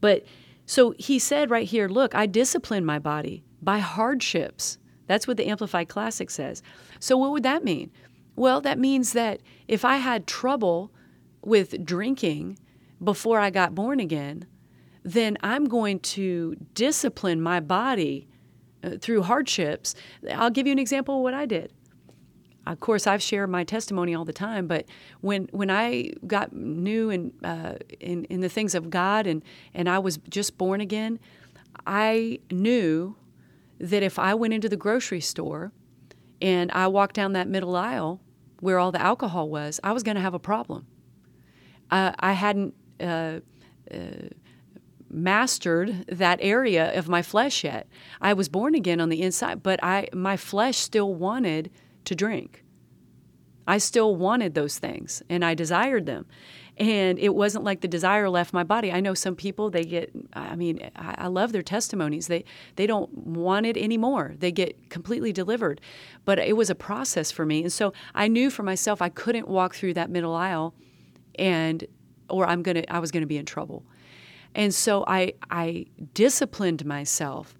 But 0.00 0.24
so 0.66 0.94
he 0.98 1.18
said 1.18 1.50
right 1.50 1.66
here, 1.66 1.88
look, 1.88 2.14
I 2.14 2.26
discipline 2.26 2.84
my 2.84 2.98
body 2.98 3.44
by 3.60 3.78
hardships. 3.78 4.78
That's 5.06 5.26
what 5.26 5.36
the 5.36 5.46
Amplified 5.46 5.88
Classic 5.88 6.30
says. 6.30 6.62
So 6.98 7.16
what 7.16 7.32
would 7.32 7.42
that 7.42 7.64
mean? 7.64 7.90
Well, 8.36 8.60
that 8.62 8.78
means 8.78 9.12
that 9.12 9.40
if 9.68 9.84
I 9.84 9.96
had 9.96 10.26
trouble 10.26 10.90
with 11.42 11.84
drinking 11.84 12.58
before 13.02 13.38
I 13.38 13.50
got 13.50 13.74
born 13.74 14.00
again, 14.00 14.46
then 15.02 15.36
I'm 15.42 15.66
going 15.66 16.00
to 16.00 16.56
discipline 16.72 17.40
my 17.40 17.60
body 17.60 18.26
uh, 18.82 18.96
through 19.00 19.22
hardships. 19.22 19.94
I'll 20.30 20.50
give 20.50 20.66
you 20.66 20.72
an 20.72 20.78
example 20.78 21.16
of 21.16 21.22
what 21.22 21.34
I 21.34 21.44
did. 21.44 21.72
Of 22.66 22.80
course, 22.80 23.06
I've 23.06 23.22
shared 23.22 23.50
my 23.50 23.64
testimony 23.64 24.14
all 24.14 24.24
the 24.24 24.32
time, 24.32 24.66
but 24.66 24.86
when 25.20 25.48
when 25.52 25.70
I 25.70 26.12
got 26.26 26.52
new 26.52 27.10
in, 27.10 27.32
uh, 27.42 27.74
in 28.00 28.24
in 28.24 28.40
the 28.40 28.48
things 28.48 28.74
of 28.74 28.90
God 28.90 29.26
and 29.26 29.42
and 29.74 29.88
I 29.88 29.98
was 29.98 30.18
just 30.28 30.56
born 30.56 30.80
again, 30.80 31.18
I 31.86 32.40
knew 32.50 33.16
that 33.78 34.02
if 34.02 34.18
I 34.18 34.34
went 34.34 34.54
into 34.54 34.68
the 34.68 34.76
grocery 34.76 35.20
store 35.20 35.72
and 36.40 36.70
I 36.72 36.86
walked 36.86 37.14
down 37.14 37.32
that 37.32 37.48
middle 37.48 37.76
aisle 37.76 38.20
where 38.60 38.78
all 38.78 38.92
the 38.92 39.00
alcohol 39.00 39.48
was, 39.50 39.78
I 39.84 39.92
was 39.92 40.02
going 40.02 40.14
to 40.14 40.22
have 40.22 40.34
a 40.34 40.38
problem. 40.38 40.86
Uh, 41.90 42.12
I 42.18 42.32
hadn't 42.32 42.74
uh, 42.98 43.40
uh, 43.92 43.98
mastered 45.10 46.06
that 46.08 46.38
area 46.40 46.96
of 46.98 47.08
my 47.08 47.20
flesh 47.20 47.62
yet. 47.62 47.86
I 48.22 48.32
was 48.32 48.48
born 48.48 48.74
again 48.74 49.00
on 49.00 49.10
the 49.10 49.20
inside, 49.20 49.62
but 49.62 49.80
I 49.82 50.08
my 50.12 50.36
flesh 50.36 50.78
still 50.78 51.14
wanted 51.14 51.70
to 52.04 52.14
drink. 52.14 52.64
I 53.66 53.78
still 53.78 54.14
wanted 54.14 54.54
those 54.54 54.78
things 54.78 55.22
and 55.28 55.44
I 55.44 55.54
desired 55.54 56.06
them. 56.06 56.26
And 56.76 57.18
it 57.20 57.34
wasn't 57.34 57.64
like 57.64 57.82
the 57.82 57.88
desire 57.88 58.28
left 58.28 58.52
my 58.52 58.64
body. 58.64 58.90
I 58.90 59.00
know 59.00 59.14
some 59.14 59.36
people 59.36 59.70
they 59.70 59.84
get 59.84 60.10
I 60.32 60.56
mean, 60.56 60.90
I, 60.96 61.28
love 61.28 61.52
their 61.52 61.62
testimonies. 61.62 62.26
They 62.26 62.44
they 62.76 62.86
don't 62.86 63.16
want 63.16 63.64
it 63.64 63.76
anymore. 63.76 64.34
They 64.36 64.50
get 64.50 64.90
completely 64.90 65.32
delivered. 65.32 65.80
But 66.24 66.38
it 66.40 66.56
was 66.56 66.70
a 66.70 66.74
process 66.74 67.30
for 67.30 67.46
me. 67.46 67.62
And 67.62 67.72
so 67.72 67.92
I 68.14 68.28
knew 68.28 68.50
for 68.50 68.64
myself 68.64 69.00
I 69.00 69.08
couldn't 69.08 69.48
walk 69.48 69.74
through 69.74 69.94
that 69.94 70.10
middle 70.10 70.34
aisle 70.34 70.74
and 71.36 71.84
or 72.28 72.46
I'm 72.46 72.62
gonna 72.62 72.84
I 72.88 72.98
was 72.98 73.10
gonna 73.10 73.26
be 73.26 73.38
in 73.38 73.46
trouble. 73.46 73.84
And 74.54 74.74
so 74.74 75.04
I 75.06 75.34
I 75.50 75.86
disciplined 76.12 76.84
myself 76.84 77.56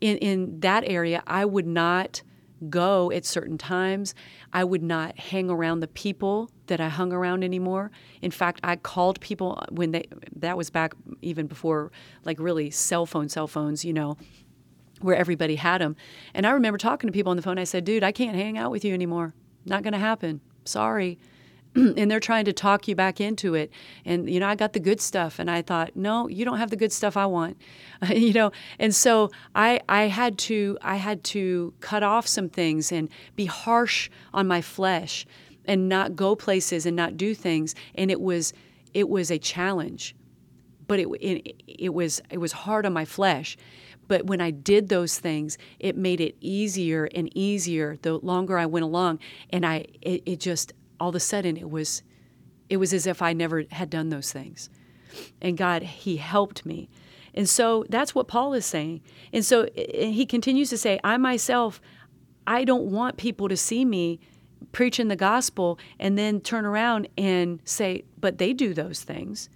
in 0.00 0.18
in 0.18 0.60
that 0.60 0.82
area. 0.86 1.22
I 1.26 1.44
would 1.44 1.66
not 1.66 2.22
go 2.70 3.10
at 3.10 3.24
certain 3.24 3.58
times. 3.58 4.14
I 4.52 4.64
would 4.64 4.82
not 4.82 5.18
hang 5.18 5.50
around 5.50 5.80
the 5.80 5.88
people 5.88 6.50
that 6.66 6.80
I 6.80 6.88
hung 6.88 7.12
around 7.12 7.44
anymore. 7.44 7.90
In 8.22 8.30
fact, 8.30 8.60
I 8.64 8.76
called 8.76 9.20
people 9.20 9.62
when 9.70 9.92
they 9.92 10.06
that 10.36 10.56
was 10.56 10.70
back 10.70 10.94
even 11.22 11.46
before 11.46 11.92
like 12.24 12.38
really 12.40 12.70
cell 12.70 13.06
phone 13.06 13.28
cell 13.28 13.46
phones, 13.46 13.84
you 13.84 13.92
know, 13.92 14.16
where 15.00 15.16
everybody 15.16 15.56
had 15.56 15.80
them. 15.80 15.96
And 16.34 16.46
I 16.46 16.50
remember 16.50 16.78
talking 16.78 17.08
to 17.08 17.12
people 17.12 17.30
on 17.30 17.36
the 17.36 17.42
phone. 17.42 17.58
I 17.58 17.64
said, 17.64 17.84
"Dude, 17.84 18.04
I 18.04 18.12
can't 18.12 18.36
hang 18.36 18.56
out 18.58 18.70
with 18.70 18.84
you 18.84 18.94
anymore. 18.94 19.34
Not 19.64 19.82
going 19.82 19.92
to 19.92 19.98
happen. 19.98 20.40
Sorry." 20.64 21.18
and 21.96 22.10
they're 22.10 22.20
trying 22.20 22.46
to 22.46 22.52
talk 22.52 22.88
you 22.88 22.94
back 22.94 23.20
into 23.20 23.54
it. 23.54 23.70
And 24.04 24.30
you 24.30 24.40
know, 24.40 24.48
I 24.48 24.54
got 24.54 24.72
the 24.72 24.80
good 24.80 25.00
stuff, 25.00 25.38
and 25.38 25.50
I 25.50 25.62
thought, 25.62 25.94
no, 25.94 26.28
you 26.28 26.44
don't 26.44 26.58
have 26.58 26.70
the 26.70 26.76
good 26.76 26.92
stuff 26.92 27.16
I 27.16 27.26
want, 27.26 27.60
you 28.08 28.32
know. 28.32 28.52
And 28.78 28.94
so 28.94 29.30
I 29.54 29.80
I 29.88 30.04
had 30.04 30.38
to 30.38 30.78
I 30.82 30.96
had 30.96 31.22
to 31.24 31.74
cut 31.80 32.02
off 32.02 32.26
some 32.26 32.48
things 32.48 32.92
and 32.92 33.08
be 33.34 33.46
harsh 33.46 34.08
on 34.32 34.46
my 34.46 34.62
flesh, 34.62 35.26
and 35.66 35.88
not 35.88 36.16
go 36.16 36.34
places 36.34 36.86
and 36.86 36.96
not 36.96 37.16
do 37.16 37.34
things. 37.34 37.74
And 37.94 38.10
it 38.10 38.20
was 38.20 38.52
it 38.94 39.08
was 39.08 39.30
a 39.30 39.38
challenge, 39.38 40.16
but 40.86 40.98
it 40.98 41.08
it, 41.20 41.62
it 41.66 41.94
was 41.94 42.22
it 42.30 42.38
was 42.38 42.52
hard 42.52 42.86
on 42.86 42.92
my 42.92 43.04
flesh. 43.04 43.56
But 44.08 44.26
when 44.26 44.40
I 44.40 44.52
did 44.52 44.88
those 44.88 45.18
things, 45.18 45.58
it 45.80 45.96
made 45.96 46.20
it 46.20 46.36
easier 46.40 47.08
and 47.12 47.28
easier 47.36 47.96
the 48.02 48.18
longer 48.18 48.56
I 48.56 48.66
went 48.66 48.84
along. 48.84 49.18
And 49.50 49.66
I, 49.66 49.86
it, 50.00 50.22
it 50.26 50.40
just, 50.40 50.72
all 51.00 51.10
of 51.10 51.14
a 51.14 51.20
sudden 51.20 51.56
it 51.56 51.70
was 51.70 52.02
it 52.68 52.78
was 52.78 52.92
as 52.92 53.06
if 53.06 53.22
I 53.22 53.32
never 53.32 53.64
had 53.70 53.90
done 53.90 54.08
those 54.08 54.32
things. 54.32 54.68
And 55.40 55.56
God, 55.56 55.82
He 55.82 56.16
helped 56.16 56.66
me. 56.66 56.88
And 57.36 57.48
so 57.48 57.84
that's 57.88 58.14
what 58.14 58.28
Paul 58.28 58.54
is 58.54 58.64
saying. 58.64 59.02
And 59.32 59.44
so 59.44 59.64
eh, 59.76 59.86
eh, 59.92 60.06
he 60.06 60.24
continues 60.26 60.70
to 60.70 60.78
say, 60.78 60.98
I 61.04 61.18
myself, 61.18 61.80
I 62.46 62.64
don't 62.64 62.90
want 62.90 63.18
people 63.18 63.48
to 63.48 63.56
see 63.56 63.84
me 63.84 64.20
preaching 64.72 65.08
the 65.08 65.16
gospel 65.16 65.78
and 65.98 66.18
then 66.18 66.40
turn 66.40 66.64
around 66.64 67.08
and 67.18 67.60
say, 67.64 68.04
but 68.18 68.38
they 68.38 68.52
do 68.52 68.72
those 68.72 69.02
things. 69.02 69.50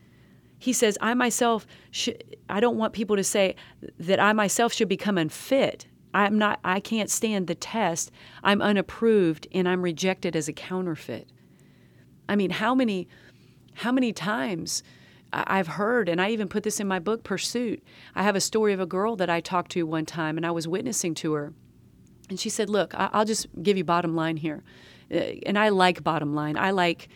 He 0.59 0.75
says, 0.75 0.99
I 1.01 1.15
myself, 1.15 1.67
should, 1.91 2.23
I 2.51 2.61
don't 2.61 2.77
want 2.77 2.93
people 2.93 3.17
to 3.17 3.25
say 3.25 3.57
that 3.99 4.21
I 4.21 4.35
myself 4.35 4.75
should 4.75 4.91
become 4.91 5.17
unfit. 5.17 5.87
I'm 6.13 6.39
not, 6.39 6.61
I 6.65 6.81
can't 6.81 7.11
stand 7.11 7.47
the 7.47 7.55
test. 7.55 8.11
I'm 8.43 8.61
unapproved 8.61 9.47
and 9.53 9.69
I'm 9.69 9.83
rejected 9.83 10.35
as 10.35 10.49
a 10.49 10.53
counterfeit. 10.53 11.29
I 12.29 12.37
mean, 12.37 12.51
how 12.51 12.75
many, 12.75 13.09
how 13.75 13.93
many 13.93 14.13
times 14.13 14.83
I've 15.33 15.69
heard, 15.69 16.09
and 16.09 16.21
I 16.21 16.31
even 16.31 16.49
put 16.49 16.65
this 16.65 16.81
in 16.81 16.89
my 16.89 16.99
book, 16.99 17.23
Pursuit. 17.23 17.83
I 18.15 18.23
have 18.23 18.35
a 18.35 18.41
story 18.41 18.73
of 18.73 18.81
a 18.81 18.87
girl 18.87 19.17
that 19.17 19.31
I 19.31 19.41
talked 19.41 19.71
to 19.73 19.85
one 19.85 20.07
time, 20.07 20.37
and 20.37 20.45
I 20.45 20.51
was 20.51 20.67
witnessing 20.67 21.15
to 21.17 21.35
her. 21.35 21.53
And 22.29 22.39
she 22.39 22.49
said, 22.49 22.69
Look, 22.69 22.95
I'll 22.97 23.25
just 23.25 23.47
give 23.63 23.77
you 23.77 23.85
bottom 23.85 24.17
line 24.17 24.37
here. 24.37 24.63
Uh, 25.11 25.39
and 25.47 25.59
I 25.59 25.69
like 25.69 26.03
bottom 26.03 26.35
line, 26.35 26.57
I 26.57 26.71
like 26.71 27.09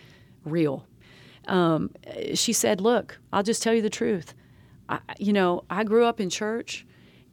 real. 0.44 0.86
Um, 1.46 1.90
she 2.34 2.52
said, 2.52 2.80
Look, 2.80 3.18
I'll 3.32 3.42
just 3.42 3.62
tell 3.62 3.74
you 3.74 3.82
the 3.82 3.90
truth. 3.90 4.34
I, 4.88 5.00
you 5.18 5.32
know, 5.32 5.64
I 5.68 5.82
grew 5.84 6.04
up 6.04 6.20
in 6.20 6.30
church 6.30 6.86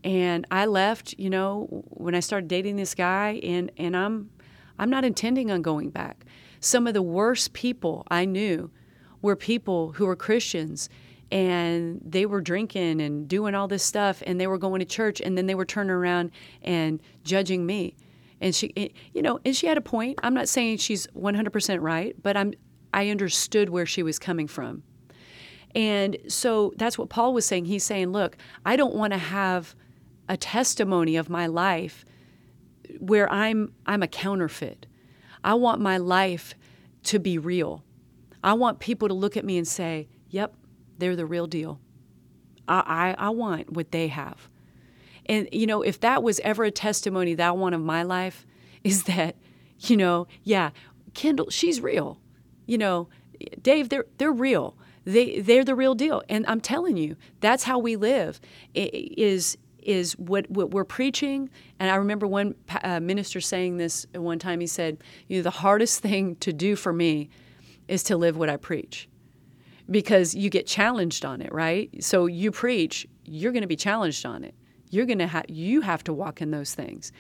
and 0.04 0.48
I 0.50 0.66
left, 0.66 1.16
you 1.18 1.30
know, 1.30 1.68
when 1.90 2.16
I 2.16 2.20
started 2.20 2.48
dating 2.48 2.76
this 2.76 2.96
guy 2.96 3.40
and, 3.44 3.72
and 3.78 3.96
I'm 3.96 4.30
I'm 4.80 4.90
not 4.90 5.06
intending 5.06 5.52
on 5.52 5.62
going 5.62 5.92
back. 5.92 6.26
Some 6.60 6.88
of 6.88 6.96
the 6.96 7.04
worst 7.04 7.54
people 7.54 8.04
I 8.10 8.26
knew 8.26 8.72
were 9.22 9.36
people 9.36 9.92
who 9.92 10.08
were 10.08 10.16
Christians 10.16 10.90
and 11.32 12.02
they 12.04 12.26
were 12.26 12.42
drinking 12.42 13.00
and 13.00 13.28
doing 13.28 13.54
all 13.54 13.68
this 13.68 13.84
stuff 13.84 14.24
and 14.26 14.42
they 14.42 14.48
were 14.48 14.58
going 14.58 14.80
to 14.80 14.86
church 14.86 15.22
and 15.22 15.38
then 15.38 15.46
they 15.46 15.54
were 15.54 15.66
turning 15.66 15.92
around 15.92 16.32
and 16.64 17.00
judging 17.24 17.66
me. 17.66 17.96
And 18.40 18.56
she 18.56 18.94
you 19.14 19.22
know, 19.22 19.40
and 19.46 19.56
she 19.56 19.68
had 19.68 19.78
a 19.78 19.82
point. 19.82 20.20
I'm 20.24 20.34
not 20.34 20.50
saying 20.50 20.78
she's 20.78 21.06
100% 21.08 21.80
right, 21.80 22.16
but 22.22 22.36
I'm 22.36 22.54
I 22.92 23.10
understood 23.10 23.70
where 23.70 23.86
she 23.86 24.02
was 24.02 24.18
coming 24.18 24.48
from. 24.48 24.82
And 25.76 26.18
so 26.28 26.74
that's 26.76 26.98
what 26.98 27.10
Paul 27.10 27.34
was 27.34 27.46
saying. 27.46 27.66
He's 27.66 27.84
saying, 27.84 28.12
look, 28.12 28.36
I 28.66 28.76
don't 28.76 28.96
want 28.96 29.14
to 29.14 29.20
have 29.20 29.76
a 30.32 30.38
testimony 30.38 31.18
of 31.18 31.30
my 31.30 31.46
life 31.46 32.06
where 33.00 33.30
I'm 33.30 33.74
I'm 33.86 34.02
a 34.02 34.08
counterfeit. 34.08 34.86
I 35.44 35.56
want 35.56 35.82
my 35.82 35.98
life 35.98 36.56
to 37.04 37.20
be 37.20 37.38
real. 37.38 37.84
I 38.42 38.54
want 38.54 38.80
people 38.80 39.10
to 39.10 39.14
look 39.14 39.36
at 39.36 39.44
me 39.44 39.58
and 39.58 39.68
say, 39.68 40.08
yep, 40.30 40.54
they're 40.98 41.18
the 41.18 41.26
real 41.26 41.48
deal. 41.48 41.82
I, 42.66 43.16
I, 43.20 43.26
I 43.28 43.30
want 43.32 43.74
what 43.74 43.92
they 43.92 44.08
have. 44.08 44.48
And, 45.26 45.50
you 45.52 45.68
know, 45.68 45.82
if 45.82 46.00
that 46.00 46.24
was 46.24 46.40
ever 46.40 46.64
a 46.64 46.72
testimony 46.72 47.34
that 47.34 47.50
I 47.50 47.52
want 47.52 47.76
of 47.76 47.82
my 47.82 48.04
life, 48.04 48.46
is 48.86 49.04
that, 49.04 49.36
you 49.80 49.98
know, 49.98 50.28
yeah, 50.44 50.70
Kendall, 51.14 51.50
she's 51.50 51.82
real. 51.82 52.22
You 52.66 52.78
know, 52.78 53.10
Dave, 53.62 53.90
they're, 53.90 54.06
they're 54.18 54.32
real. 54.32 54.78
They, 55.04 55.42
they're 55.42 55.66
the 55.66 55.76
real 55.76 55.94
deal. 55.94 56.24
And 56.30 56.46
I'm 56.48 56.62
telling 56.62 56.96
you, 56.96 57.18
that's 57.42 57.64
how 57.64 57.80
we 57.80 57.98
live, 57.98 58.40
is 58.74 59.58
is 59.82 60.14
what, 60.18 60.50
what 60.50 60.72
we're 60.72 60.86
preaching. 60.86 61.50
And 61.80 61.90
I 61.90 61.96
remember 61.96 62.28
one 62.28 62.56
uh, 62.84 63.00
minister 63.00 63.42
saying 63.42 63.78
this 63.78 64.06
one 64.14 64.40
time. 64.40 64.60
He 64.60 64.68
said, 64.68 64.98
"You 65.28 65.38
know, 65.38 65.44
the 65.44 65.50
hardest 65.50 66.02
thing 66.02 66.36
to 66.38 66.54
do 66.54 66.76
for 66.76 66.94
me 66.94 67.30
is 67.88 68.04
to 68.04 68.18
live 68.18 68.38
what 68.38 68.50
I 68.50 68.58
preach, 68.58 69.10
because 69.90 70.36
you 70.36 70.50
get 70.50 70.68
challenged 70.68 71.26
on 71.26 71.42
it, 71.42 71.52
right? 71.54 71.90
So 72.04 72.26
you 72.26 72.52
preach, 72.52 73.08
you're 73.26 73.52
going 73.52 73.64
to 73.64 73.68
be 73.68 73.76
challenged 73.76 74.26
on 74.26 74.44
it. 74.44 74.56
You're 74.90 75.06
going 75.06 75.20
to 75.20 75.28
have 75.28 75.46
you 75.50 75.82
have 75.82 76.04
to 76.06 76.14
walk 76.14 76.42
in 76.42 76.52
those 76.52 76.76
things, 76.76 77.12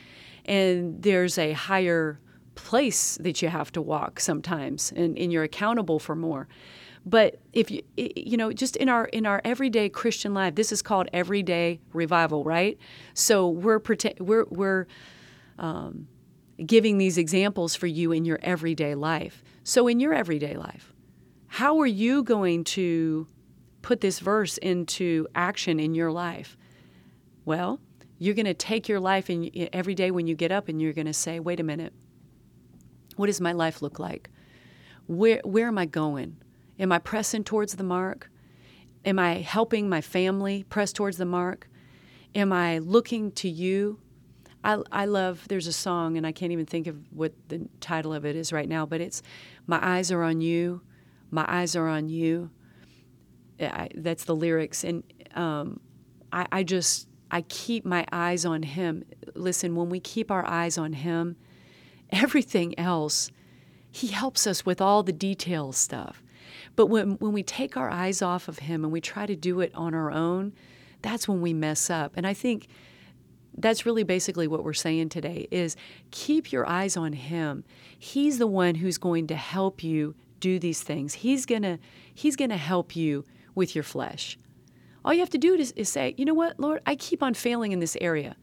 and 0.45 1.01
there's 1.01 1.37
a 1.37 1.53
higher 1.53 2.19
place 2.55 3.17
that 3.21 3.41
you 3.41 3.49
have 3.49 3.71
to 3.71 3.81
walk 3.81 4.19
sometimes, 4.19 4.91
and, 4.95 5.17
and 5.17 5.31
you're 5.31 5.43
accountable 5.43 5.99
for 5.99 6.15
more." 6.15 6.47
But 7.05 7.39
if 7.51 7.71
you 7.71 7.81
you 7.97 8.37
know 8.37 8.53
just 8.53 8.75
in 8.75 8.87
our 8.87 9.05
in 9.05 9.25
our 9.25 9.41
everyday 9.43 9.89
Christian 9.89 10.33
life, 10.33 10.55
this 10.55 10.71
is 10.71 10.81
called 10.81 11.09
everyday 11.13 11.79
revival, 11.93 12.43
right? 12.43 12.77
So 13.13 13.49
we're 13.49 13.81
we're 14.19 14.45
we're 14.49 14.87
um, 15.57 16.07
giving 16.63 16.97
these 16.97 17.17
examples 17.17 17.75
for 17.75 17.87
you 17.87 18.11
in 18.11 18.25
your 18.25 18.39
everyday 18.43 18.93
life. 18.95 19.43
So 19.63 19.87
in 19.87 19.99
your 19.99 20.13
everyday 20.13 20.55
life, 20.55 20.93
how 21.47 21.79
are 21.79 21.87
you 21.87 22.23
going 22.23 22.63
to 22.65 23.27
put 23.81 24.01
this 24.01 24.19
verse 24.19 24.57
into 24.59 25.27
action 25.33 25.79
in 25.79 25.95
your 25.95 26.11
life? 26.11 26.55
Well, 27.45 27.79
you're 28.19 28.35
going 28.35 28.45
to 28.45 28.53
take 28.53 28.87
your 28.87 28.99
life 28.99 29.29
and 29.29 29.49
every 29.73 29.95
day 29.95 30.11
when 30.11 30.27
you 30.27 30.35
get 30.35 30.51
up 30.51 30.67
and 30.67 30.79
you're 30.79 30.93
going 30.93 31.07
to 31.07 31.13
say, 31.13 31.39
"Wait 31.39 31.59
a 31.59 31.63
minute. 31.63 31.93
What 33.15 33.25
does 33.25 33.41
my 33.41 33.53
life 33.53 33.81
look 33.81 33.97
like? 33.97 34.29
Where 35.07 35.41
where 35.43 35.67
am 35.67 35.79
I 35.79 35.87
going? 35.87 36.37
Am 36.81 36.91
I 36.91 36.97
pressing 36.97 37.43
towards 37.43 37.75
the 37.75 37.83
mark? 37.83 38.31
Am 39.05 39.19
I 39.19 39.35
helping 39.35 39.87
my 39.87 40.01
family 40.01 40.63
press 40.63 40.91
towards 40.91 41.17
the 41.17 41.25
mark? 41.25 41.69
Am 42.33 42.51
I 42.51 42.79
looking 42.79 43.31
to 43.33 43.47
you? 43.47 43.99
I, 44.63 44.81
I 44.91 45.05
love, 45.05 45.47
there's 45.47 45.67
a 45.67 45.73
song, 45.73 46.17
and 46.17 46.25
I 46.25 46.31
can't 46.31 46.51
even 46.51 46.65
think 46.65 46.87
of 46.87 46.97
what 47.11 47.33
the 47.49 47.67
title 47.79 48.13
of 48.13 48.25
it 48.25 48.35
is 48.35 48.51
right 48.51 48.67
now, 48.67 48.87
but 48.87 48.99
it's 48.99 49.21
My 49.67 49.79
Eyes 49.81 50.11
Are 50.11 50.23
on 50.23 50.41
You. 50.41 50.81
My 51.29 51.45
Eyes 51.47 51.75
Are 51.75 51.87
on 51.87 52.09
You. 52.09 52.49
I, 53.59 53.89
that's 53.95 54.23
the 54.23 54.35
lyrics. 54.35 54.83
And 54.83 55.03
um, 55.35 55.79
I, 56.33 56.47
I 56.51 56.63
just, 56.63 57.07
I 57.29 57.41
keep 57.43 57.85
my 57.85 58.07
eyes 58.11 58.43
on 58.43 58.63
Him. 58.63 59.03
Listen, 59.35 59.75
when 59.75 59.89
we 59.89 59.99
keep 59.99 60.31
our 60.31 60.47
eyes 60.47 60.79
on 60.79 60.93
Him, 60.93 61.35
everything 62.11 62.77
else, 62.79 63.31
He 63.91 64.07
helps 64.07 64.47
us 64.47 64.65
with 64.65 64.81
all 64.81 65.03
the 65.03 65.13
detail 65.13 65.73
stuff. 65.73 66.23
But 66.75 66.87
when, 66.87 67.11
when 67.13 67.33
we 67.33 67.43
take 67.43 67.77
our 67.77 67.89
eyes 67.89 68.21
off 68.21 68.47
of 68.47 68.59
Him 68.59 68.83
and 68.83 68.91
we 68.91 69.01
try 69.01 69.25
to 69.25 69.35
do 69.35 69.59
it 69.61 69.73
on 69.75 69.93
our 69.93 70.11
own, 70.11 70.53
that's 71.01 71.27
when 71.27 71.41
we 71.41 71.53
mess 71.53 71.89
up. 71.89 72.13
And 72.15 72.25
I 72.27 72.33
think 72.33 72.67
that's 73.57 73.85
really 73.85 74.03
basically 74.03 74.47
what 74.47 74.63
we're 74.63 74.73
saying 74.73 75.09
today 75.09 75.47
is 75.51 75.75
keep 76.11 76.51
your 76.51 76.67
eyes 76.67 76.95
on 76.95 77.13
him. 77.13 77.63
He's 77.97 78.37
the 78.37 78.47
one 78.47 78.75
who's 78.75 78.97
going 78.97 79.27
to 79.27 79.35
help 79.35 79.83
you 79.83 80.15
do 80.39 80.57
these 80.57 80.81
things. 80.81 81.15
He's 81.15 81.45
going 81.45 81.63
to 81.63 81.77
he's 82.13 82.35
going 82.35 82.49
to 82.49 82.57
help 82.57 82.95
you 82.95 83.25
with 83.53 83.75
your 83.75 83.83
flesh. 83.83 84.37
All 85.03 85.13
you 85.13 85.19
have 85.19 85.29
to 85.31 85.37
do 85.37 85.55
is, 85.55 85.71
is 85.73 85.89
say 85.89 86.15
you 86.17 86.25
know 86.25 86.33
what 86.33 86.59
lord? 86.59 86.81
I 86.85 86.95
keep 86.95 87.21
on 87.21 87.33
failing 87.33 87.71
in 87.71 87.79
this 87.79 87.97
area. 87.99 88.35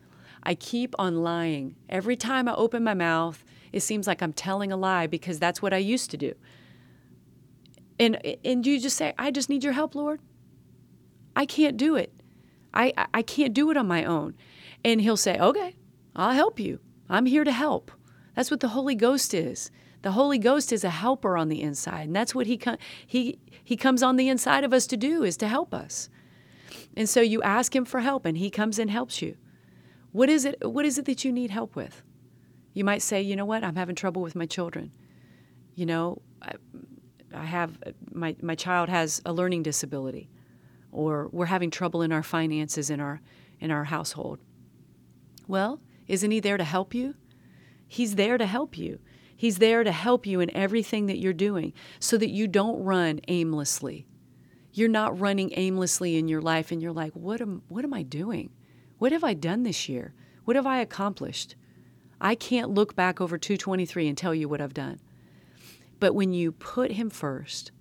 I 0.42 0.54
keep 0.54 0.94
on 0.98 1.22
lying. 1.22 1.76
Every 1.88 2.16
time 2.16 2.48
i 2.48 2.54
open 2.54 2.84
my 2.84 2.94
mouth 2.94 3.44
it 3.72 3.80
seems 3.80 4.06
like 4.06 4.22
i'm 4.22 4.32
telling 4.32 4.72
a 4.72 4.76
lie 4.76 5.06
because 5.06 5.38
that's 5.38 5.60
what 5.60 5.74
i 5.74 5.76
used 5.76 6.10
to 6.10 6.16
do 6.16 6.32
and 7.98 8.20
and 8.44 8.66
you 8.66 8.80
just 8.80 8.96
say 8.96 9.14
i 9.18 9.30
just 9.30 9.48
need 9.48 9.64
your 9.64 9.72
help 9.72 9.94
lord 9.94 10.20
i 11.36 11.44
can't 11.44 11.76
do 11.76 11.96
it 11.96 12.12
i 12.74 12.92
i 13.14 13.22
can't 13.22 13.54
do 13.54 13.70
it 13.70 13.76
on 13.76 13.86
my 13.86 14.04
own 14.04 14.34
and 14.84 15.00
he'll 15.00 15.16
say, 15.16 15.38
Okay, 15.38 15.76
I'll 16.14 16.32
help 16.32 16.58
you. 16.60 16.80
I'm 17.08 17.26
here 17.26 17.44
to 17.44 17.52
help. 17.52 17.90
That's 18.34 18.50
what 18.50 18.60
the 18.60 18.68
Holy 18.68 18.94
Ghost 18.94 19.34
is. 19.34 19.70
The 20.02 20.12
Holy 20.12 20.38
Ghost 20.38 20.72
is 20.72 20.84
a 20.84 20.90
helper 20.90 21.36
on 21.36 21.48
the 21.48 21.60
inside, 21.60 22.06
and 22.06 22.14
that's 22.14 22.34
what 22.34 22.46
he 22.46 22.56
com- 22.56 22.78
he 23.06 23.38
he 23.62 23.76
comes 23.76 24.02
on 24.02 24.16
the 24.16 24.28
inside 24.28 24.64
of 24.64 24.72
us 24.72 24.86
to 24.88 24.96
do 24.96 25.24
is 25.24 25.36
to 25.38 25.48
help 25.48 25.74
us. 25.74 26.08
And 26.96 27.08
so 27.08 27.20
you 27.20 27.42
ask 27.42 27.74
him 27.74 27.84
for 27.84 28.00
help, 28.00 28.24
and 28.24 28.38
he 28.38 28.50
comes 28.50 28.78
and 28.78 28.90
helps 28.90 29.20
you. 29.20 29.36
What 30.12 30.28
is 30.28 30.44
it? 30.44 30.70
What 30.70 30.84
is 30.84 30.98
it 30.98 31.04
that 31.06 31.24
you 31.24 31.32
need 31.32 31.50
help 31.50 31.74
with? 31.74 32.02
You 32.74 32.84
might 32.84 33.02
say, 33.02 33.20
you 33.20 33.34
know 33.34 33.44
what? 33.44 33.64
I'm 33.64 33.74
having 33.74 33.96
trouble 33.96 34.22
with 34.22 34.36
my 34.36 34.46
children. 34.46 34.92
You 35.74 35.86
know, 35.86 36.22
I, 37.34 37.44
have 37.44 37.78
uh, 37.86 37.92
my 38.12 38.36
my 38.42 38.54
child 38.54 38.88
has 38.88 39.20
a 39.24 39.32
learning 39.32 39.62
disability, 39.62 40.28
or 40.92 41.28
we're 41.32 41.46
having 41.46 41.70
trouble 41.70 42.02
in 42.02 42.12
our 42.12 42.22
finances 42.22 42.90
in 42.90 43.00
our 43.00 43.20
in 43.60 43.70
our 43.70 43.84
household. 43.84 44.38
Well, 45.46 45.80
isn't 46.06 46.30
He 46.30 46.40
there 46.40 46.56
to 46.56 46.64
help 46.64 46.94
you? 46.94 47.14
He's 47.86 48.16
there 48.16 48.38
to 48.38 48.46
help 48.46 48.76
you. 48.76 48.98
He's 49.34 49.58
there 49.58 49.84
to 49.84 49.92
help 49.92 50.26
you 50.26 50.40
in 50.40 50.54
everything 50.54 51.06
that 51.06 51.18
you're 51.18 51.32
doing 51.32 51.72
so 52.00 52.18
that 52.18 52.30
you 52.30 52.48
don't 52.48 52.82
run 52.82 53.20
aimlessly. 53.28 54.06
You're 54.72 54.88
not 54.88 55.18
running 55.18 55.52
aimlessly 55.56 56.16
in 56.16 56.26
your 56.26 56.42
life 56.42 56.72
and 56.72 56.82
you're 56.82 56.92
like, 56.92 57.12
what 57.12 57.40
am, 57.40 57.62
what 57.68 57.84
am 57.84 57.94
I 57.94 58.02
doing? 58.02 58.50
What 58.98 59.12
have 59.12 59.22
I 59.22 59.34
done 59.34 59.62
this 59.62 59.88
year? 59.88 60.12
What 60.44 60.56
have 60.56 60.66
I 60.66 60.78
accomplished? 60.78 61.54
I 62.20 62.34
can't 62.34 62.70
look 62.70 62.96
back 62.96 63.20
over 63.20 63.38
223 63.38 64.08
and 64.08 64.18
tell 64.18 64.34
you 64.34 64.48
what 64.48 64.60
I've 64.60 64.74
done. 64.74 64.98
But 66.00 66.14
when 66.14 66.32
you 66.32 66.52
put 66.52 66.92
Him 66.92 67.10
first, 67.10 67.72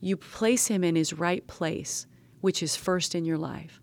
you 0.00 0.16
place 0.16 0.68
Him 0.68 0.82
in 0.84 0.96
His 0.96 1.12
right 1.12 1.46
place, 1.46 2.06
which 2.40 2.62
is 2.62 2.76
first 2.76 3.14
in 3.14 3.24
your 3.24 3.38
life. 3.38 3.80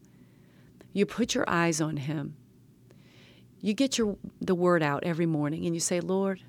You 0.93 1.06
put 1.06 1.36
your 1.36 1.47
eyes 1.47 1.80
on 1.80 1.97
Him 1.97 2.36
you 3.62 3.73
get 3.73 3.97
your 3.97 4.17
the 4.39 4.56
word 4.56 4.84
out 4.84 5.04
every 5.04 5.26
morning 5.26 5.65
and 5.65 5.73
you 5.73 5.80
say, 5.80 6.00
"Lord, 6.00 6.41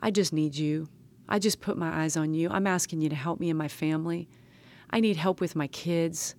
I 0.00 0.10
just 0.10 0.32
need 0.32 0.54
you. 0.54 0.88
I 1.28 1.38
just 1.38 1.60
put 1.60 1.76
my 1.76 2.02
eyes 2.02 2.16
on 2.16 2.34
you. 2.34 2.48
I'm 2.50 2.66
asking 2.66 3.00
you 3.00 3.08
to 3.08 3.16
help 3.16 3.40
me 3.40 3.50
and 3.50 3.58
my 3.58 3.68
family. 3.68 4.28
I 4.90 5.00
need 5.00 5.16
help 5.16 5.40
with 5.40 5.56
my 5.56 5.66
kids. 5.68 6.34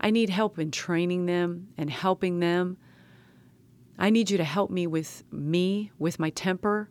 I 0.00 0.10
need 0.10 0.30
help 0.30 0.58
in 0.58 0.70
training 0.70 1.26
them 1.26 1.68
and 1.76 1.90
helping 1.90 2.40
them. 2.40 2.76
I 3.98 4.10
need 4.10 4.30
you 4.30 4.38
to 4.38 4.44
help 4.44 4.70
me 4.70 4.86
with 4.86 5.24
me, 5.32 5.90
with 5.98 6.20
my 6.20 6.30
temper, 6.30 6.88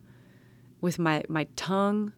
with 0.81 0.99
my, 0.99 1.23
my 1.29 1.47
tongue, 1.55 2.11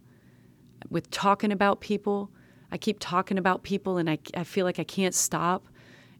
with 0.89 1.09
talking 1.11 1.51
about 1.51 1.81
people. 1.81 2.31
I 2.71 2.77
keep 2.77 2.97
talking 2.99 3.37
about 3.37 3.63
people 3.63 3.97
and 3.97 4.09
I, 4.09 4.19
I 4.35 4.43
feel 4.43 4.65
like 4.65 4.79
I 4.79 4.83
can't 4.83 5.15
stop. 5.15 5.67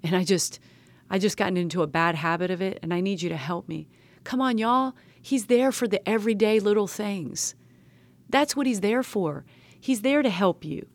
And 0.04 0.16
I 0.16 0.24
just 0.24 0.60
I 1.10 1.18
just 1.18 1.38
gotten 1.38 1.58
into 1.58 1.82
a 1.82 1.88
bad 1.88 2.16
habit 2.16 2.52
of 2.52 2.62
it 2.62 2.80
and 2.82 2.94
I 2.94 3.02
need 3.02 3.22
you 3.22 3.30
to 3.30 3.38
help 3.38 3.68
me. 3.68 3.88
Come 4.24 4.42
on, 4.42 4.58
y'all. 4.58 4.94
He's 5.22 5.48
there 5.48 5.72
for 5.72 5.88
the 5.88 6.08
everyday 6.08 6.60
little 6.60 6.88
things. 6.88 7.56
That's 8.30 8.56
what 8.56 8.68
He's 8.68 8.82
there 8.82 9.04
for. 9.04 9.44
He's 9.80 10.02
there 10.02 10.22
to 10.22 10.30
help 10.30 10.64
you. 10.64 10.88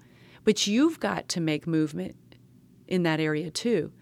But 0.44 0.66
you've 0.66 1.00
got 1.00 1.28
to 1.30 1.40
make 1.40 1.66
movement 1.66 2.16
in 2.86 3.02
that 3.02 3.20
area 3.20 3.50
too. 3.50 3.92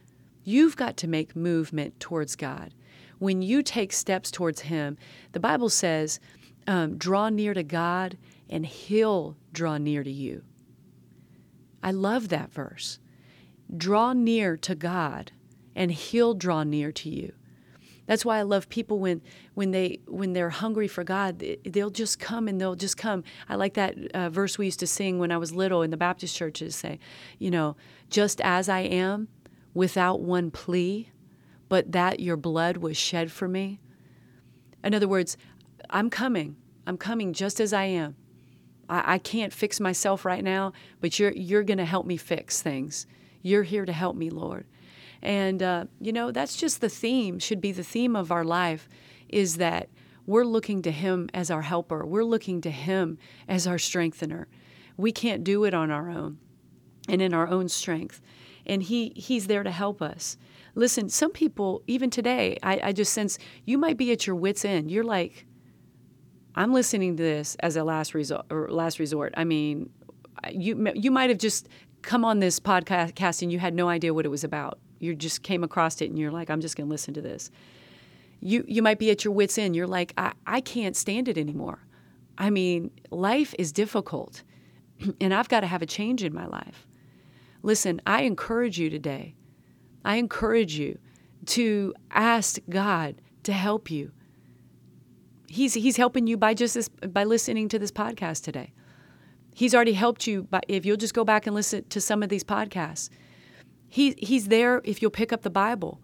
You've 0.44 0.76
got 0.76 0.96
to 0.98 1.08
make 1.08 1.36
movement 1.36 1.98
towards 2.00 2.36
God. 2.36 2.74
When 3.18 3.42
you 3.42 3.62
take 3.62 3.92
steps 3.92 4.30
towards 4.30 4.62
Him, 4.62 4.98
the 5.30 5.40
Bible 5.40 5.68
says, 5.68 6.18
um, 6.66 6.98
draw 6.98 7.28
near 7.28 7.54
to 7.54 7.62
God 7.62 8.18
and 8.52 8.66
He'll 8.66 9.36
draw 9.52 9.78
near 9.78 10.04
to 10.04 10.10
you. 10.10 10.42
I 11.82 11.90
love 11.90 12.28
that 12.28 12.52
verse. 12.52 13.00
Draw 13.74 14.12
near 14.12 14.58
to 14.58 14.74
God 14.74 15.32
and 15.74 15.90
He'll 15.90 16.34
draw 16.34 16.62
near 16.62 16.92
to 16.92 17.08
you. 17.08 17.32
That's 18.06 18.26
why 18.26 18.38
I 18.38 18.42
love 18.42 18.68
people 18.68 18.98
when 18.98 19.22
when 19.54 19.70
they 19.70 20.00
when 20.06 20.34
they're 20.34 20.50
hungry 20.50 20.86
for 20.86 21.02
God, 21.02 21.42
they'll 21.64 21.88
just 21.88 22.18
come 22.18 22.46
and 22.46 22.60
they'll 22.60 22.74
just 22.74 22.98
come. 22.98 23.24
I 23.48 23.54
like 23.54 23.74
that 23.74 23.96
uh, 24.12 24.28
verse 24.28 24.58
we 24.58 24.66
used 24.66 24.80
to 24.80 24.86
sing 24.86 25.18
when 25.18 25.32
I 25.32 25.38
was 25.38 25.54
little 25.54 25.80
in 25.80 25.90
the 25.90 25.96
Baptist 25.96 26.36
churches. 26.36 26.76
Say, 26.76 26.98
you 27.38 27.50
know, 27.50 27.76
just 28.10 28.40
as 28.42 28.68
I 28.68 28.80
am, 28.80 29.28
without 29.72 30.20
one 30.20 30.50
plea, 30.50 31.10
but 31.70 31.92
that 31.92 32.20
your 32.20 32.36
blood 32.36 32.78
was 32.78 32.98
shed 32.98 33.32
for 33.32 33.48
me. 33.48 33.80
In 34.84 34.94
other 34.94 35.08
words, 35.08 35.38
I'm 35.88 36.10
coming. 36.10 36.56
I'm 36.86 36.98
coming 36.98 37.32
just 37.32 37.60
as 37.60 37.72
I 37.72 37.84
am. 37.84 38.16
I, 38.92 39.14
I 39.14 39.18
can't 39.18 39.52
fix 39.52 39.80
myself 39.80 40.24
right 40.24 40.44
now, 40.44 40.72
but 41.00 41.18
you're 41.18 41.32
you're 41.32 41.64
going 41.64 41.78
to 41.78 41.84
help 41.84 42.06
me 42.06 42.16
fix 42.16 42.62
things. 42.62 43.06
You're 43.40 43.64
here 43.64 43.84
to 43.84 43.92
help 43.92 44.14
me, 44.14 44.30
Lord. 44.30 44.66
And, 45.22 45.62
uh, 45.62 45.84
you 46.00 46.12
know, 46.12 46.30
that's 46.32 46.56
just 46.56 46.80
the 46.80 46.88
theme, 46.88 47.38
should 47.38 47.60
be 47.60 47.72
the 47.72 47.84
theme 47.84 48.16
of 48.16 48.32
our 48.32 48.44
life 48.44 48.88
is 49.28 49.56
that 49.56 49.88
we're 50.26 50.44
looking 50.44 50.82
to 50.82 50.90
Him 50.90 51.28
as 51.32 51.50
our 51.50 51.62
helper. 51.62 52.04
We're 52.04 52.24
looking 52.24 52.60
to 52.62 52.70
Him 52.70 53.18
as 53.48 53.66
our 53.66 53.78
strengthener. 53.78 54.48
We 54.96 55.12
can't 55.12 55.44
do 55.44 55.64
it 55.64 55.74
on 55.74 55.90
our 55.90 56.10
own 56.10 56.38
and 57.08 57.22
in 57.22 57.32
our 57.32 57.48
own 57.48 57.68
strength. 57.68 58.20
And 58.66 58.82
he, 58.82 59.12
He's 59.16 59.46
there 59.46 59.62
to 59.62 59.70
help 59.70 60.02
us. 60.02 60.36
Listen, 60.74 61.08
some 61.08 61.30
people, 61.30 61.82
even 61.86 62.10
today, 62.10 62.58
I, 62.62 62.80
I 62.84 62.92
just 62.92 63.12
sense 63.12 63.38
you 63.64 63.78
might 63.78 63.96
be 63.96 64.12
at 64.12 64.26
your 64.26 64.36
wits' 64.36 64.64
end. 64.64 64.90
You're 64.90 65.04
like, 65.04 65.46
I'm 66.54 66.72
listening 66.72 67.16
to 67.16 67.22
this 67.22 67.56
as 67.60 67.76
a 67.76 67.84
last 67.84 68.14
resort. 68.14 68.46
Or 68.50 68.68
last 68.68 68.98
resort. 68.98 69.34
I 69.36 69.44
mean, 69.44 69.90
you 70.50 70.92
you 70.94 71.10
might 71.10 71.30
have 71.30 71.38
just 71.38 71.68
come 72.02 72.24
on 72.24 72.40
this 72.40 72.58
podcast 72.58 73.42
and 73.42 73.52
you 73.52 73.58
had 73.58 73.74
no 73.74 73.88
idea 73.88 74.12
what 74.12 74.26
it 74.26 74.30
was 74.30 74.44
about 74.44 74.78
you 75.02 75.16
just 75.16 75.42
came 75.42 75.64
across 75.64 76.00
it 76.00 76.08
and 76.08 76.18
you're 76.18 76.30
like, 76.30 76.48
I'm 76.48 76.60
just 76.60 76.76
going 76.76 76.86
to 76.86 76.90
listen 76.90 77.12
to 77.14 77.20
this. 77.20 77.50
You, 78.40 78.64
you 78.68 78.82
might 78.82 79.00
be 79.00 79.10
at 79.10 79.24
your 79.24 79.34
wits' 79.34 79.58
end. 79.58 79.74
You're 79.74 79.86
like, 79.86 80.14
I, 80.16 80.32
I 80.46 80.60
can't 80.60 80.96
stand 80.96 81.28
it 81.28 81.36
anymore. 81.36 81.80
I 82.38 82.50
mean, 82.50 82.92
life 83.10 83.52
is 83.58 83.72
difficult, 83.72 84.42
and 85.20 85.34
I've 85.34 85.48
got 85.48 85.60
to 85.60 85.66
have 85.66 85.82
a 85.82 85.86
change 85.86 86.22
in 86.22 86.32
my 86.32 86.46
life. 86.46 86.86
Listen, 87.62 88.00
I 88.06 88.22
encourage 88.22 88.78
you 88.78 88.90
today. 88.90 89.34
I 90.04 90.16
encourage 90.16 90.74
you 90.74 90.98
to 91.46 91.94
ask 92.12 92.58
God 92.70 93.20
to 93.42 93.52
help 93.52 93.90
you. 93.90 94.12
He's, 95.52 95.74
he's 95.74 95.98
helping 95.98 96.26
you 96.26 96.38
by 96.38 96.54
just 96.54 96.72
this, 96.72 96.88
by 96.88 97.24
listening 97.24 97.68
to 97.68 97.78
this 97.78 97.92
podcast 97.92 98.42
today. 98.42 98.72
He's 99.54 99.74
already 99.74 99.92
helped 99.92 100.26
you 100.26 100.44
by 100.44 100.62
if 100.66 100.86
you'll 100.86 100.96
just 100.96 101.12
go 101.12 101.24
back 101.24 101.46
and 101.46 101.54
listen 101.54 101.84
to 101.90 102.00
some 102.00 102.22
of 102.22 102.30
these 102.30 102.42
podcasts. 102.42 103.10
He, 103.86 104.14
he's 104.16 104.48
there 104.48 104.80
if 104.82 105.02
you'll 105.02 105.10
pick 105.10 105.30
up 105.30 105.42
the 105.42 105.50
Bible. 105.50 106.00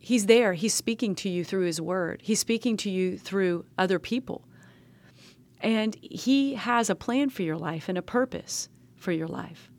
He's 0.00 0.26
there. 0.26 0.54
He's 0.54 0.74
speaking 0.74 1.14
to 1.14 1.28
you 1.28 1.44
through 1.44 1.66
His 1.66 1.80
Word. 1.80 2.22
He's 2.24 2.40
speaking 2.40 2.76
to 2.78 2.90
you 2.90 3.16
through 3.18 3.66
other 3.78 4.00
people. 4.00 4.42
And 5.60 5.96
He 6.02 6.54
has 6.54 6.90
a 6.90 6.96
plan 6.96 7.30
for 7.30 7.42
your 7.42 7.56
life 7.56 7.88
and 7.88 7.96
a 7.96 8.02
purpose 8.02 8.68
for 8.96 9.12
your 9.12 9.28
life. 9.28 9.70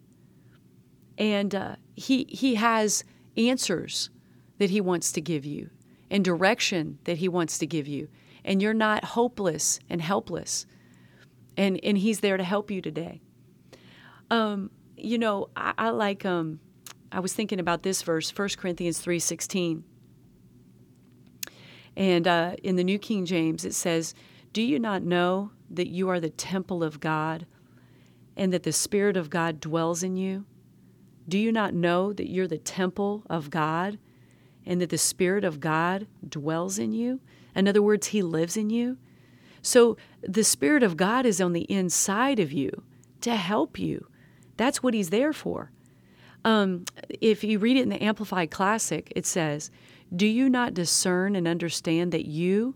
And 1.17 1.53
uh, 1.53 1.75
he, 1.93 2.25
he 2.29 2.55
has 2.55 3.03
answers 3.35 4.09
that 4.59 4.69
He 4.69 4.79
wants 4.79 5.11
to 5.11 5.19
give 5.19 5.43
you 5.43 5.71
and 6.09 6.23
direction 6.23 6.99
that 7.03 7.17
He 7.17 7.27
wants 7.27 7.57
to 7.57 7.67
give 7.67 7.85
you. 7.85 8.07
And 8.43 8.61
you're 8.61 8.73
not 8.73 9.03
hopeless 9.03 9.79
and 9.89 10.01
helpless. 10.01 10.65
And, 11.57 11.79
and 11.83 11.97
He's 11.97 12.21
there 12.21 12.37
to 12.37 12.43
help 12.43 12.71
you 12.71 12.81
today. 12.81 13.21
Um, 14.29 14.71
you 14.95 15.17
know, 15.17 15.49
I, 15.55 15.73
I 15.77 15.89
like, 15.89 16.25
um, 16.25 16.59
I 17.11 17.19
was 17.19 17.33
thinking 17.33 17.59
about 17.59 17.83
this 17.83 18.01
verse, 18.01 18.35
1 18.35 18.49
Corinthians 18.57 19.03
3.16. 19.03 19.83
And 21.97 22.27
uh, 22.27 22.55
in 22.63 22.77
the 22.77 22.83
New 22.83 22.97
King 22.97 23.25
James, 23.25 23.65
it 23.65 23.73
says, 23.73 24.13
Do 24.53 24.61
you 24.61 24.79
not 24.79 25.03
know 25.03 25.51
that 25.69 25.89
you 25.89 26.09
are 26.09 26.19
the 26.19 26.29
temple 26.29 26.83
of 26.83 26.99
God 26.99 27.45
and 28.37 28.53
that 28.53 28.63
the 28.63 28.71
Spirit 28.71 29.17
of 29.17 29.29
God 29.29 29.59
dwells 29.59 30.03
in 30.03 30.15
you? 30.15 30.45
Do 31.27 31.37
you 31.37 31.51
not 31.51 31.73
know 31.73 32.13
that 32.13 32.29
you're 32.29 32.47
the 32.47 32.57
temple 32.57 33.23
of 33.29 33.49
God 33.49 33.99
and 34.65 34.81
that 34.81 34.89
the 34.89 34.97
Spirit 34.97 35.43
of 35.43 35.59
God 35.59 36.07
dwells 36.27 36.79
in 36.79 36.93
you? 36.93 37.19
In 37.55 37.67
other 37.67 37.81
words, 37.81 38.07
He 38.07 38.21
lives 38.21 38.57
in 38.57 38.69
you. 38.69 38.97
So 39.61 39.97
the 40.21 40.43
Spirit 40.43 40.83
of 40.83 40.97
God 40.97 41.25
is 41.25 41.39
on 41.39 41.53
the 41.53 41.71
inside 41.71 42.39
of 42.39 42.51
you 42.51 42.83
to 43.21 43.35
help 43.35 43.77
you. 43.77 44.07
That's 44.57 44.81
what 44.81 44.93
He's 44.93 45.09
there 45.09 45.33
for. 45.33 45.71
Um, 46.43 46.85
if 47.09 47.43
you 47.43 47.59
read 47.59 47.77
it 47.77 47.83
in 47.83 47.89
the 47.89 48.03
Amplified 48.03 48.49
Classic, 48.49 49.11
it 49.15 49.25
says, 49.25 49.69
Do 50.15 50.25
you 50.25 50.49
not 50.49 50.73
discern 50.73 51.35
and 51.35 51.47
understand 51.47 52.11
that 52.11 52.25
you 52.25 52.75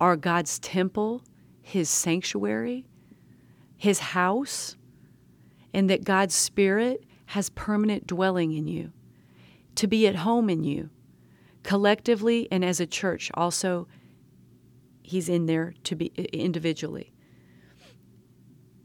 are 0.00 0.16
God's 0.16 0.58
temple, 0.58 1.22
His 1.62 1.88
sanctuary, 1.88 2.84
His 3.76 4.00
house, 4.00 4.76
and 5.72 5.88
that 5.88 6.04
God's 6.04 6.34
Spirit 6.34 7.04
has 7.26 7.50
permanent 7.50 8.06
dwelling 8.06 8.52
in 8.52 8.66
you, 8.66 8.92
to 9.76 9.86
be 9.86 10.06
at 10.08 10.16
home 10.16 10.50
in 10.50 10.64
you, 10.64 10.90
collectively 11.68 12.48
and 12.50 12.64
as 12.64 12.80
a 12.80 12.86
church. 12.86 13.30
Also, 13.34 13.86
He's 15.02 15.28
in 15.28 15.44
there 15.44 15.74
to 15.84 15.94
be 15.94 16.06
individually. 16.32 17.12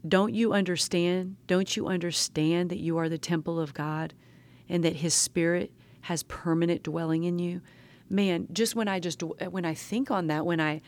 Don't 0.06 0.34
you 0.34 0.52
understand? 0.52 1.36
Don't 1.46 1.78
you 1.78 1.86
understand 1.86 2.68
that 2.68 2.80
you 2.80 2.98
are 2.98 3.08
the 3.08 3.16
temple 3.16 3.58
of 3.58 3.72
God 3.72 4.12
and 4.68 4.84
that 4.84 4.96
His 4.96 5.14
Spirit 5.14 5.72
has 6.02 6.24
permanent 6.24 6.82
dwelling 6.82 7.24
in 7.24 7.38
you? 7.38 7.62
Man, 8.10 8.48
just 8.52 8.74
when 8.74 8.86
I 8.86 9.00
just 9.00 9.22
when 9.22 9.64
I 9.64 9.72
think 9.72 10.10
on 10.10 10.26
that, 10.26 10.44
when 10.44 10.60
I 10.60 10.82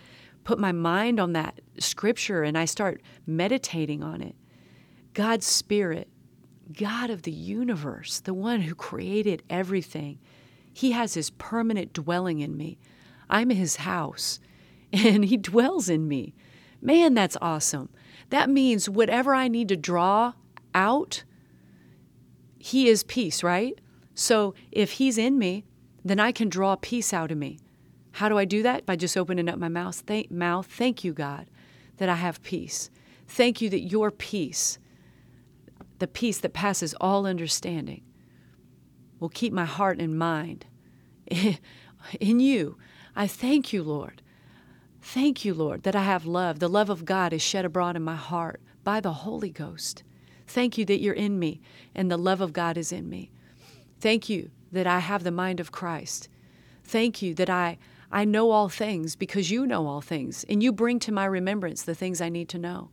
put 0.44 0.58
my 0.58 0.72
mind 0.72 1.18
on 1.18 1.32
that 1.32 1.62
scripture 1.78 2.42
and 2.42 2.58
I 2.58 2.66
start 2.66 3.00
meditating 3.26 4.02
on 4.02 4.20
it, 4.20 4.36
God's 5.14 5.46
Spirit 5.46 6.10
God 6.72 7.10
of 7.10 7.22
the 7.22 7.32
universe, 7.32 8.20
the 8.20 8.34
one 8.34 8.60
who 8.60 8.74
created 8.74 9.42
everything, 9.48 10.18
He 10.76 10.92
has 10.92 11.14
His 11.14 11.30
permanent 11.30 11.94
dwelling 11.94 12.40
in 12.40 12.54
me. 12.54 12.76
I'm 13.30 13.48
His 13.48 13.76
house, 13.76 14.40
and 14.92 15.24
He 15.24 15.38
dwells 15.38 15.88
in 15.88 16.06
me. 16.06 16.34
Man, 16.82 17.14
that's 17.14 17.38
awesome. 17.40 17.88
That 18.28 18.50
means 18.50 18.86
whatever 18.86 19.34
I 19.34 19.48
need 19.48 19.68
to 19.68 19.76
draw 19.76 20.34
out, 20.74 21.24
He 22.58 22.88
is 22.88 23.04
peace, 23.04 23.42
right? 23.42 23.80
So 24.14 24.52
if 24.70 24.92
He's 24.92 25.16
in 25.16 25.38
me, 25.38 25.64
then 26.04 26.20
I 26.20 26.30
can 26.30 26.50
draw 26.50 26.76
peace 26.76 27.14
out 27.14 27.32
of 27.32 27.38
me. 27.38 27.58
How 28.12 28.28
do 28.28 28.36
I 28.36 28.44
do 28.44 28.62
that? 28.62 28.84
By 28.84 28.96
just 28.96 29.16
opening 29.16 29.48
up 29.48 29.58
my 29.58 29.70
mouth. 29.70 30.02
Thank, 30.06 30.30
mouth. 30.30 30.66
Thank 30.66 31.02
you, 31.02 31.14
God, 31.14 31.46
that 31.96 32.10
I 32.10 32.16
have 32.16 32.42
peace. 32.42 32.90
Thank 33.26 33.62
you 33.62 33.70
that 33.70 33.80
your 33.80 34.10
peace 34.10 34.78
the 36.00 36.06
peace 36.06 36.36
that 36.40 36.52
passes 36.52 36.94
all 37.00 37.24
understanding 37.24 38.02
will 39.20 39.28
keep 39.28 39.52
my 39.52 39.64
heart 39.64 39.98
and 39.98 40.18
mind 40.18 40.66
in 42.20 42.40
you. 42.40 42.76
I 43.14 43.26
thank 43.26 43.72
you, 43.72 43.82
Lord. 43.82 44.22
Thank 45.00 45.44
you, 45.44 45.54
Lord, 45.54 45.84
that 45.84 45.96
I 45.96 46.02
have 46.02 46.26
love. 46.26 46.58
The 46.58 46.68
love 46.68 46.90
of 46.90 47.04
God 47.04 47.32
is 47.32 47.42
shed 47.42 47.64
abroad 47.64 47.96
in 47.96 48.02
my 48.02 48.16
heart 48.16 48.60
by 48.82 49.00
the 49.00 49.12
Holy 49.12 49.50
Ghost. 49.50 50.02
Thank 50.46 50.76
you 50.78 50.84
that 50.86 51.00
you're 51.00 51.14
in 51.14 51.38
me 51.38 51.60
and 51.94 52.10
the 52.10 52.16
love 52.16 52.40
of 52.40 52.52
God 52.52 52.76
is 52.76 52.92
in 52.92 53.08
me. 53.08 53.30
Thank 54.00 54.28
you 54.28 54.50
that 54.72 54.86
I 54.86 54.98
have 54.98 55.24
the 55.24 55.30
mind 55.30 55.60
of 55.60 55.72
Christ. 55.72 56.28
Thank 56.84 57.22
you 57.22 57.34
that 57.34 57.50
I, 57.50 57.78
I 58.10 58.24
know 58.24 58.50
all 58.50 58.68
things 58.68 59.16
because 59.16 59.50
you 59.50 59.66
know 59.66 59.86
all 59.86 60.00
things 60.00 60.44
and 60.48 60.62
you 60.62 60.72
bring 60.72 60.98
to 61.00 61.12
my 61.12 61.24
remembrance 61.24 61.82
the 61.82 61.94
things 61.94 62.20
I 62.20 62.28
need 62.28 62.48
to 62.50 62.58
know. 62.58 62.90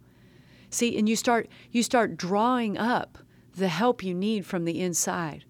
See, 0.69 0.97
and 0.97 1.07
you 1.07 1.15
start 1.15 1.47
you 1.71 1.83
start 1.83 2.17
drawing 2.17 2.77
up 2.77 3.19
the 3.55 3.67
help 3.67 4.03
you 4.03 4.15
need 4.15 4.45
from 4.45 4.65
the 4.65 4.81
inside. 4.81 5.45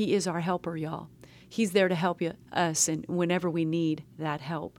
He 0.00 0.14
is 0.14 0.26
our 0.26 0.40
helper, 0.40 0.78
y'all. 0.78 1.08
He's 1.46 1.72
there 1.72 1.86
to 1.86 1.94
help 1.94 2.22
you, 2.22 2.32
us 2.54 2.88
and 2.88 3.04
whenever 3.06 3.50
we 3.50 3.66
need 3.66 4.02
that 4.18 4.40
help. 4.40 4.78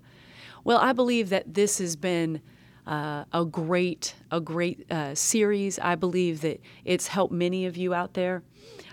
Well, 0.63 0.79
I 0.79 0.93
believe 0.93 1.29
that 1.29 1.53
this 1.53 1.77
has 1.77 1.95
been 1.95 2.41
uh, 2.87 3.25
a 3.31 3.45
great 3.45 4.15
a 4.31 4.41
great 4.41 4.91
uh, 4.91 5.13
series. 5.13 5.77
I 5.77 5.93
believe 5.93 6.41
that 6.41 6.59
it's 6.85 7.05
helped 7.05 7.35
many 7.35 7.67
of 7.67 7.77
you 7.77 7.93
out 7.93 8.15
there. 8.15 8.41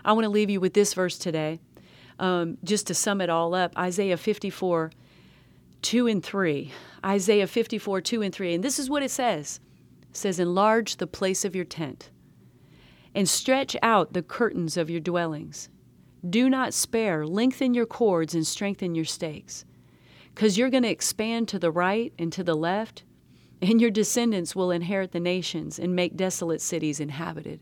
I 0.04 0.12
want 0.12 0.24
to 0.26 0.28
leave 0.28 0.50
you 0.50 0.60
with 0.60 0.74
this 0.74 0.92
verse 0.92 1.16
today, 1.16 1.60
um, 2.18 2.58
just 2.62 2.86
to 2.88 2.94
sum 2.94 3.22
it 3.22 3.30
all 3.30 3.54
up. 3.54 3.74
Isaiah 3.78 4.18
54, 4.18 4.92
2 5.80 6.06
and 6.08 6.22
3. 6.22 6.70
Isaiah 7.06 7.46
54, 7.46 8.02
2 8.02 8.20
and 8.20 8.34
3. 8.34 8.52
And 8.52 8.62
this 8.62 8.78
is 8.78 8.90
what 8.90 9.02
it 9.02 9.10
says 9.10 9.60
it 10.10 10.16
says, 10.18 10.38
Enlarge 10.38 10.98
the 10.98 11.06
place 11.06 11.46
of 11.46 11.56
your 11.56 11.64
tent 11.64 12.10
and 13.14 13.26
stretch 13.26 13.74
out 13.82 14.12
the 14.12 14.22
curtains 14.22 14.76
of 14.76 14.90
your 14.90 15.00
dwellings. 15.00 15.70
Do 16.28 16.48
not 16.48 16.74
spare, 16.74 17.26
lengthen 17.26 17.74
your 17.74 17.86
cords 17.86 18.34
and 18.34 18.46
strengthen 18.46 18.94
your 18.94 19.04
stakes. 19.04 19.64
Because 20.34 20.56
you're 20.56 20.70
going 20.70 20.82
to 20.84 20.88
expand 20.88 21.48
to 21.48 21.58
the 21.58 21.70
right 21.70 22.12
and 22.18 22.32
to 22.32 22.44
the 22.44 22.54
left, 22.54 23.04
and 23.60 23.80
your 23.80 23.90
descendants 23.90 24.54
will 24.54 24.70
inherit 24.70 25.12
the 25.12 25.20
nations 25.20 25.78
and 25.78 25.94
make 25.96 26.16
desolate 26.16 26.60
cities 26.60 27.00
inhabited. 27.00 27.60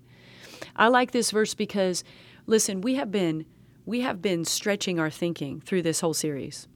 I 0.74 0.88
like 0.88 1.10
this 1.10 1.30
verse 1.30 1.54
because, 1.54 2.04
listen, 2.46 2.80
we 2.80 2.94
have 2.96 3.10
been 3.10 3.46
we 3.86 4.00
have 4.00 4.20
been 4.20 4.44
stretching 4.44 4.98
our 4.98 5.10
thinking 5.10 5.60
through 5.60 5.82
this 5.82 6.00
whole 6.00 6.12
series. 6.12 6.66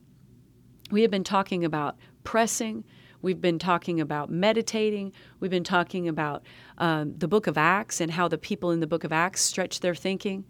We 0.91 1.01
have 1.01 1.11
been 1.11 1.25
talking 1.25 1.65
about 1.65 1.97
pressing, 2.23 2.85
We've 3.21 3.41
been 3.41 3.59
talking 3.59 4.01
about 4.01 4.29
meditating. 4.29 5.13
We've 5.39 5.51
been 5.51 5.63
talking 5.63 6.07
about 6.07 6.43
um, 6.77 7.13
the 7.17 7.27
book 7.27 7.47
of 7.47 7.57
Acts 7.57 8.01
and 8.01 8.11
how 8.11 8.27
the 8.27 8.37
people 8.37 8.71
in 8.71 8.79
the 8.79 8.87
book 8.87 9.03
of 9.03 9.11
Acts 9.11 9.41
stretch 9.41 9.79
their 9.79 9.95
thinking. 9.95 10.45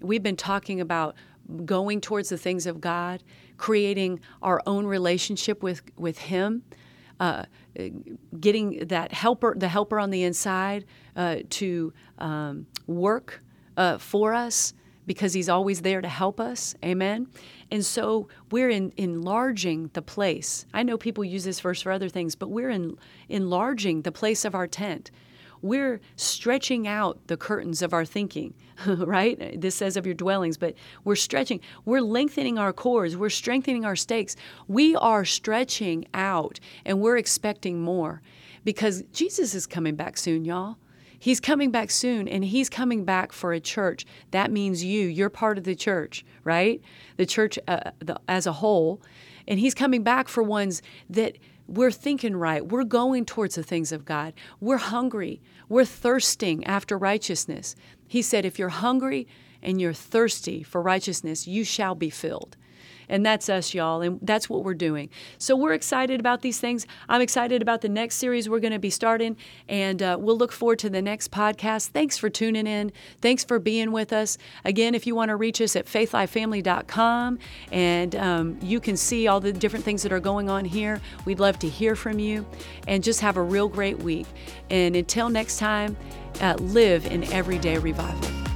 We've 0.00 0.22
been 0.22 0.36
talking 0.36 0.80
about 0.80 1.14
going 1.64 2.00
towards 2.00 2.28
the 2.28 2.38
things 2.38 2.66
of 2.66 2.80
God, 2.80 3.22
creating 3.56 4.20
our 4.42 4.62
own 4.66 4.86
relationship 4.86 5.62
with, 5.62 5.82
with 5.96 6.18
Him. 6.18 6.62
Uh, 7.18 7.44
getting 8.40 8.86
that 8.86 9.12
helper, 9.12 9.54
the 9.54 9.68
helper 9.68 10.00
on 10.00 10.08
the 10.08 10.22
inside, 10.22 10.86
uh, 11.16 11.36
to 11.50 11.92
um, 12.16 12.66
work 12.86 13.42
uh, 13.76 13.98
for 13.98 14.32
us 14.32 14.72
because 15.10 15.32
He's 15.32 15.48
always 15.48 15.82
there 15.82 16.00
to 16.00 16.06
help 16.06 16.38
us. 16.38 16.76
Amen. 16.84 17.26
And 17.68 17.84
so 17.84 18.28
we're 18.52 18.70
in, 18.70 18.92
enlarging 18.96 19.90
the 19.92 20.02
place. 20.02 20.66
I 20.72 20.84
know 20.84 20.96
people 20.96 21.24
use 21.24 21.42
this 21.42 21.58
verse 21.58 21.82
for 21.82 21.90
other 21.90 22.08
things, 22.08 22.36
but 22.36 22.46
we're 22.46 22.70
in, 22.70 22.96
enlarging 23.28 24.02
the 24.02 24.12
place 24.12 24.44
of 24.44 24.54
our 24.54 24.68
tent. 24.68 25.10
We're 25.62 26.00
stretching 26.14 26.86
out 26.86 27.26
the 27.26 27.36
curtains 27.36 27.82
of 27.82 27.92
our 27.92 28.04
thinking, 28.04 28.54
right? 28.86 29.60
This 29.60 29.74
says 29.74 29.96
of 29.96 30.06
your 30.06 30.14
dwellings, 30.14 30.56
but 30.56 30.76
we're 31.02 31.16
stretching. 31.16 31.58
We're 31.84 32.02
lengthening 32.02 32.56
our 32.56 32.72
cords. 32.72 33.16
We're 33.16 33.30
strengthening 33.30 33.84
our 33.84 33.96
stakes. 33.96 34.36
We 34.68 34.94
are 34.94 35.24
stretching 35.24 36.06
out 36.14 36.60
and 36.84 37.00
we're 37.00 37.16
expecting 37.16 37.80
more 37.80 38.22
because 38.62 39.02
Jesus 39.12 39.56
is 39.56 39.66
coming 39.66 39.96
back 39.96 40.16
soon, 40.18 40.44
y'all. 40.44 40.76
He's 41.22 41.38
coming 41.38 41.70
back 41.70 41.90
soon 41.90 42.26
and 42.26 42.42
he's 42.42 42.70
coming 42.70 43.04
back 43.04 43.30
for 43.30 43.52
a 43.52 43.60
church. 43.60 44.06
That 44.30 44.50
means 44.50 44.82
you. 44.82 45.06
You're 45.06 45.28
part 45.28 45.58
of 45.58 45.64
the 45.64 45.74
church, 45.74 46.24
right? 46.44 46.80
The 47.18 47.26
church 47.26 47.58
uh, 47.68 47.90
the, 47.98 48.18
as 48.26 48.46
a 48.46 48.52
whole. 48.52 49.02
And 49.46 49.60
he's 49.60 49.74
coming 49.74 50.02
back 50.02 50.28
for 50.28 50.42
ones 50.42 50.80
that 51.10 51.36
we're 51.66 51.90
thinking 51.90 52.36
right. 52.36 52.66
We're 52.66 52.84
going 52.84 53.26
towards 53.26 53.54
the 53.54 53.62
things 53.62 53.92
of 53.92 54.06
God. 54.06 54.32
We're 54.60 54.78
hungry. 54.78 55.42
We're 55.68 55.84
thirsting 55.84 56.64
after 56.64 56.96
righteousness. 56.96 57.76
He 58.08 58.22
said, 58.22 58.46
if 58.46 58.58
you're 58.58 58.70
hungry 58.70 59.28
and 59.62 59.78
you're 59.78 59.92
thirsty 59.92 60.62
for 60.62 60.80
righteousness, 60.80 61.46
you 61.46 61.64
shall 61.64 61.94
be 61.94 62.08
filled. 62.08 62.56
And 63.10 63.26
that's 63.26 63.48
us, 63.48 63.74
y'all. 63.74 64.00
And 64.00 64.20
that's 64.22 64.48
what 64.48 64.64
we're 64.64 64.72
doing. 64.72 65.10
So 65.36 65.56
we're 65.56 65.74
excited 65.74 66.20
about 66.20 66.40
these 66.40 66.60
things. 66.60 66.86
I'm 67.08 67.20
excited 67.20 67.60
about 67.60 67.80
the 67.82 67.88
next 67.88 68.14
series 68.16 68.48
we're 68.48 68.60
going 68.60 68.72
to 68.72 68.78
be 68.78 68.88
starting. 68.88 69.36
And 69.68 70.00
uh, 70.02 70.16
we'll 70.18 70.38
look 70.38 70.52
forward 70.52 70.78
to 70.78 70.88
the 70.88 71.02
next 71.02 71.32
podcast. 71.32 71.88
Thanks 71.88 72.16
for 72.16 72.30
tuning 72.30 72.66
in. 72.66 72.92
Thanks 73.20 73.42
for 73.44 73.58
being 73.58 73.90
with 73.90 74.12
us. 74.12 74.38
Again, 74.64 74.94
if 74.94 75.06
you 75.06 75.14
want 75.14 75.30
to 75.30 75.36
reach 75.36 75.60
us 75.60 75.74
at 75.74 75.86
faithlifefamily.com 75.86 77.38
and 77.72 78.16
um, 78.16 78.58
you 78.62 78.78
can 78.78 78.96
see 78.96 79.26
all 79.26 79.40
the 79.40 79.52
different 79.52 79.84
things 79.84 80.04
that 80.04 80.12
are 80.12 80.20
going 80.20 80.48
on 80.48 80.64
here, 80.64 81.00
we'd 81.24 81.40
love 81.40 81.58
to 81.58 81.68
hear 81.68 81.96
from 81.96 82.20
you. 82.20 82.46
And 82.86 83.02
just 83.02 83.20
have 83.20 83.36
a 83.36 83.42
real 83.42 83.68
great 83.68 83.98
week. 83.98 84.26
And 84.70 84.94
until 84.94 85.28
next 85.28 85.58
time, 85.58 85.96
uh, 86.40 86.54
live 86.60 87.06
in 87.06 87.24
everyday 87.32 87.76
revival. 87.78 88.49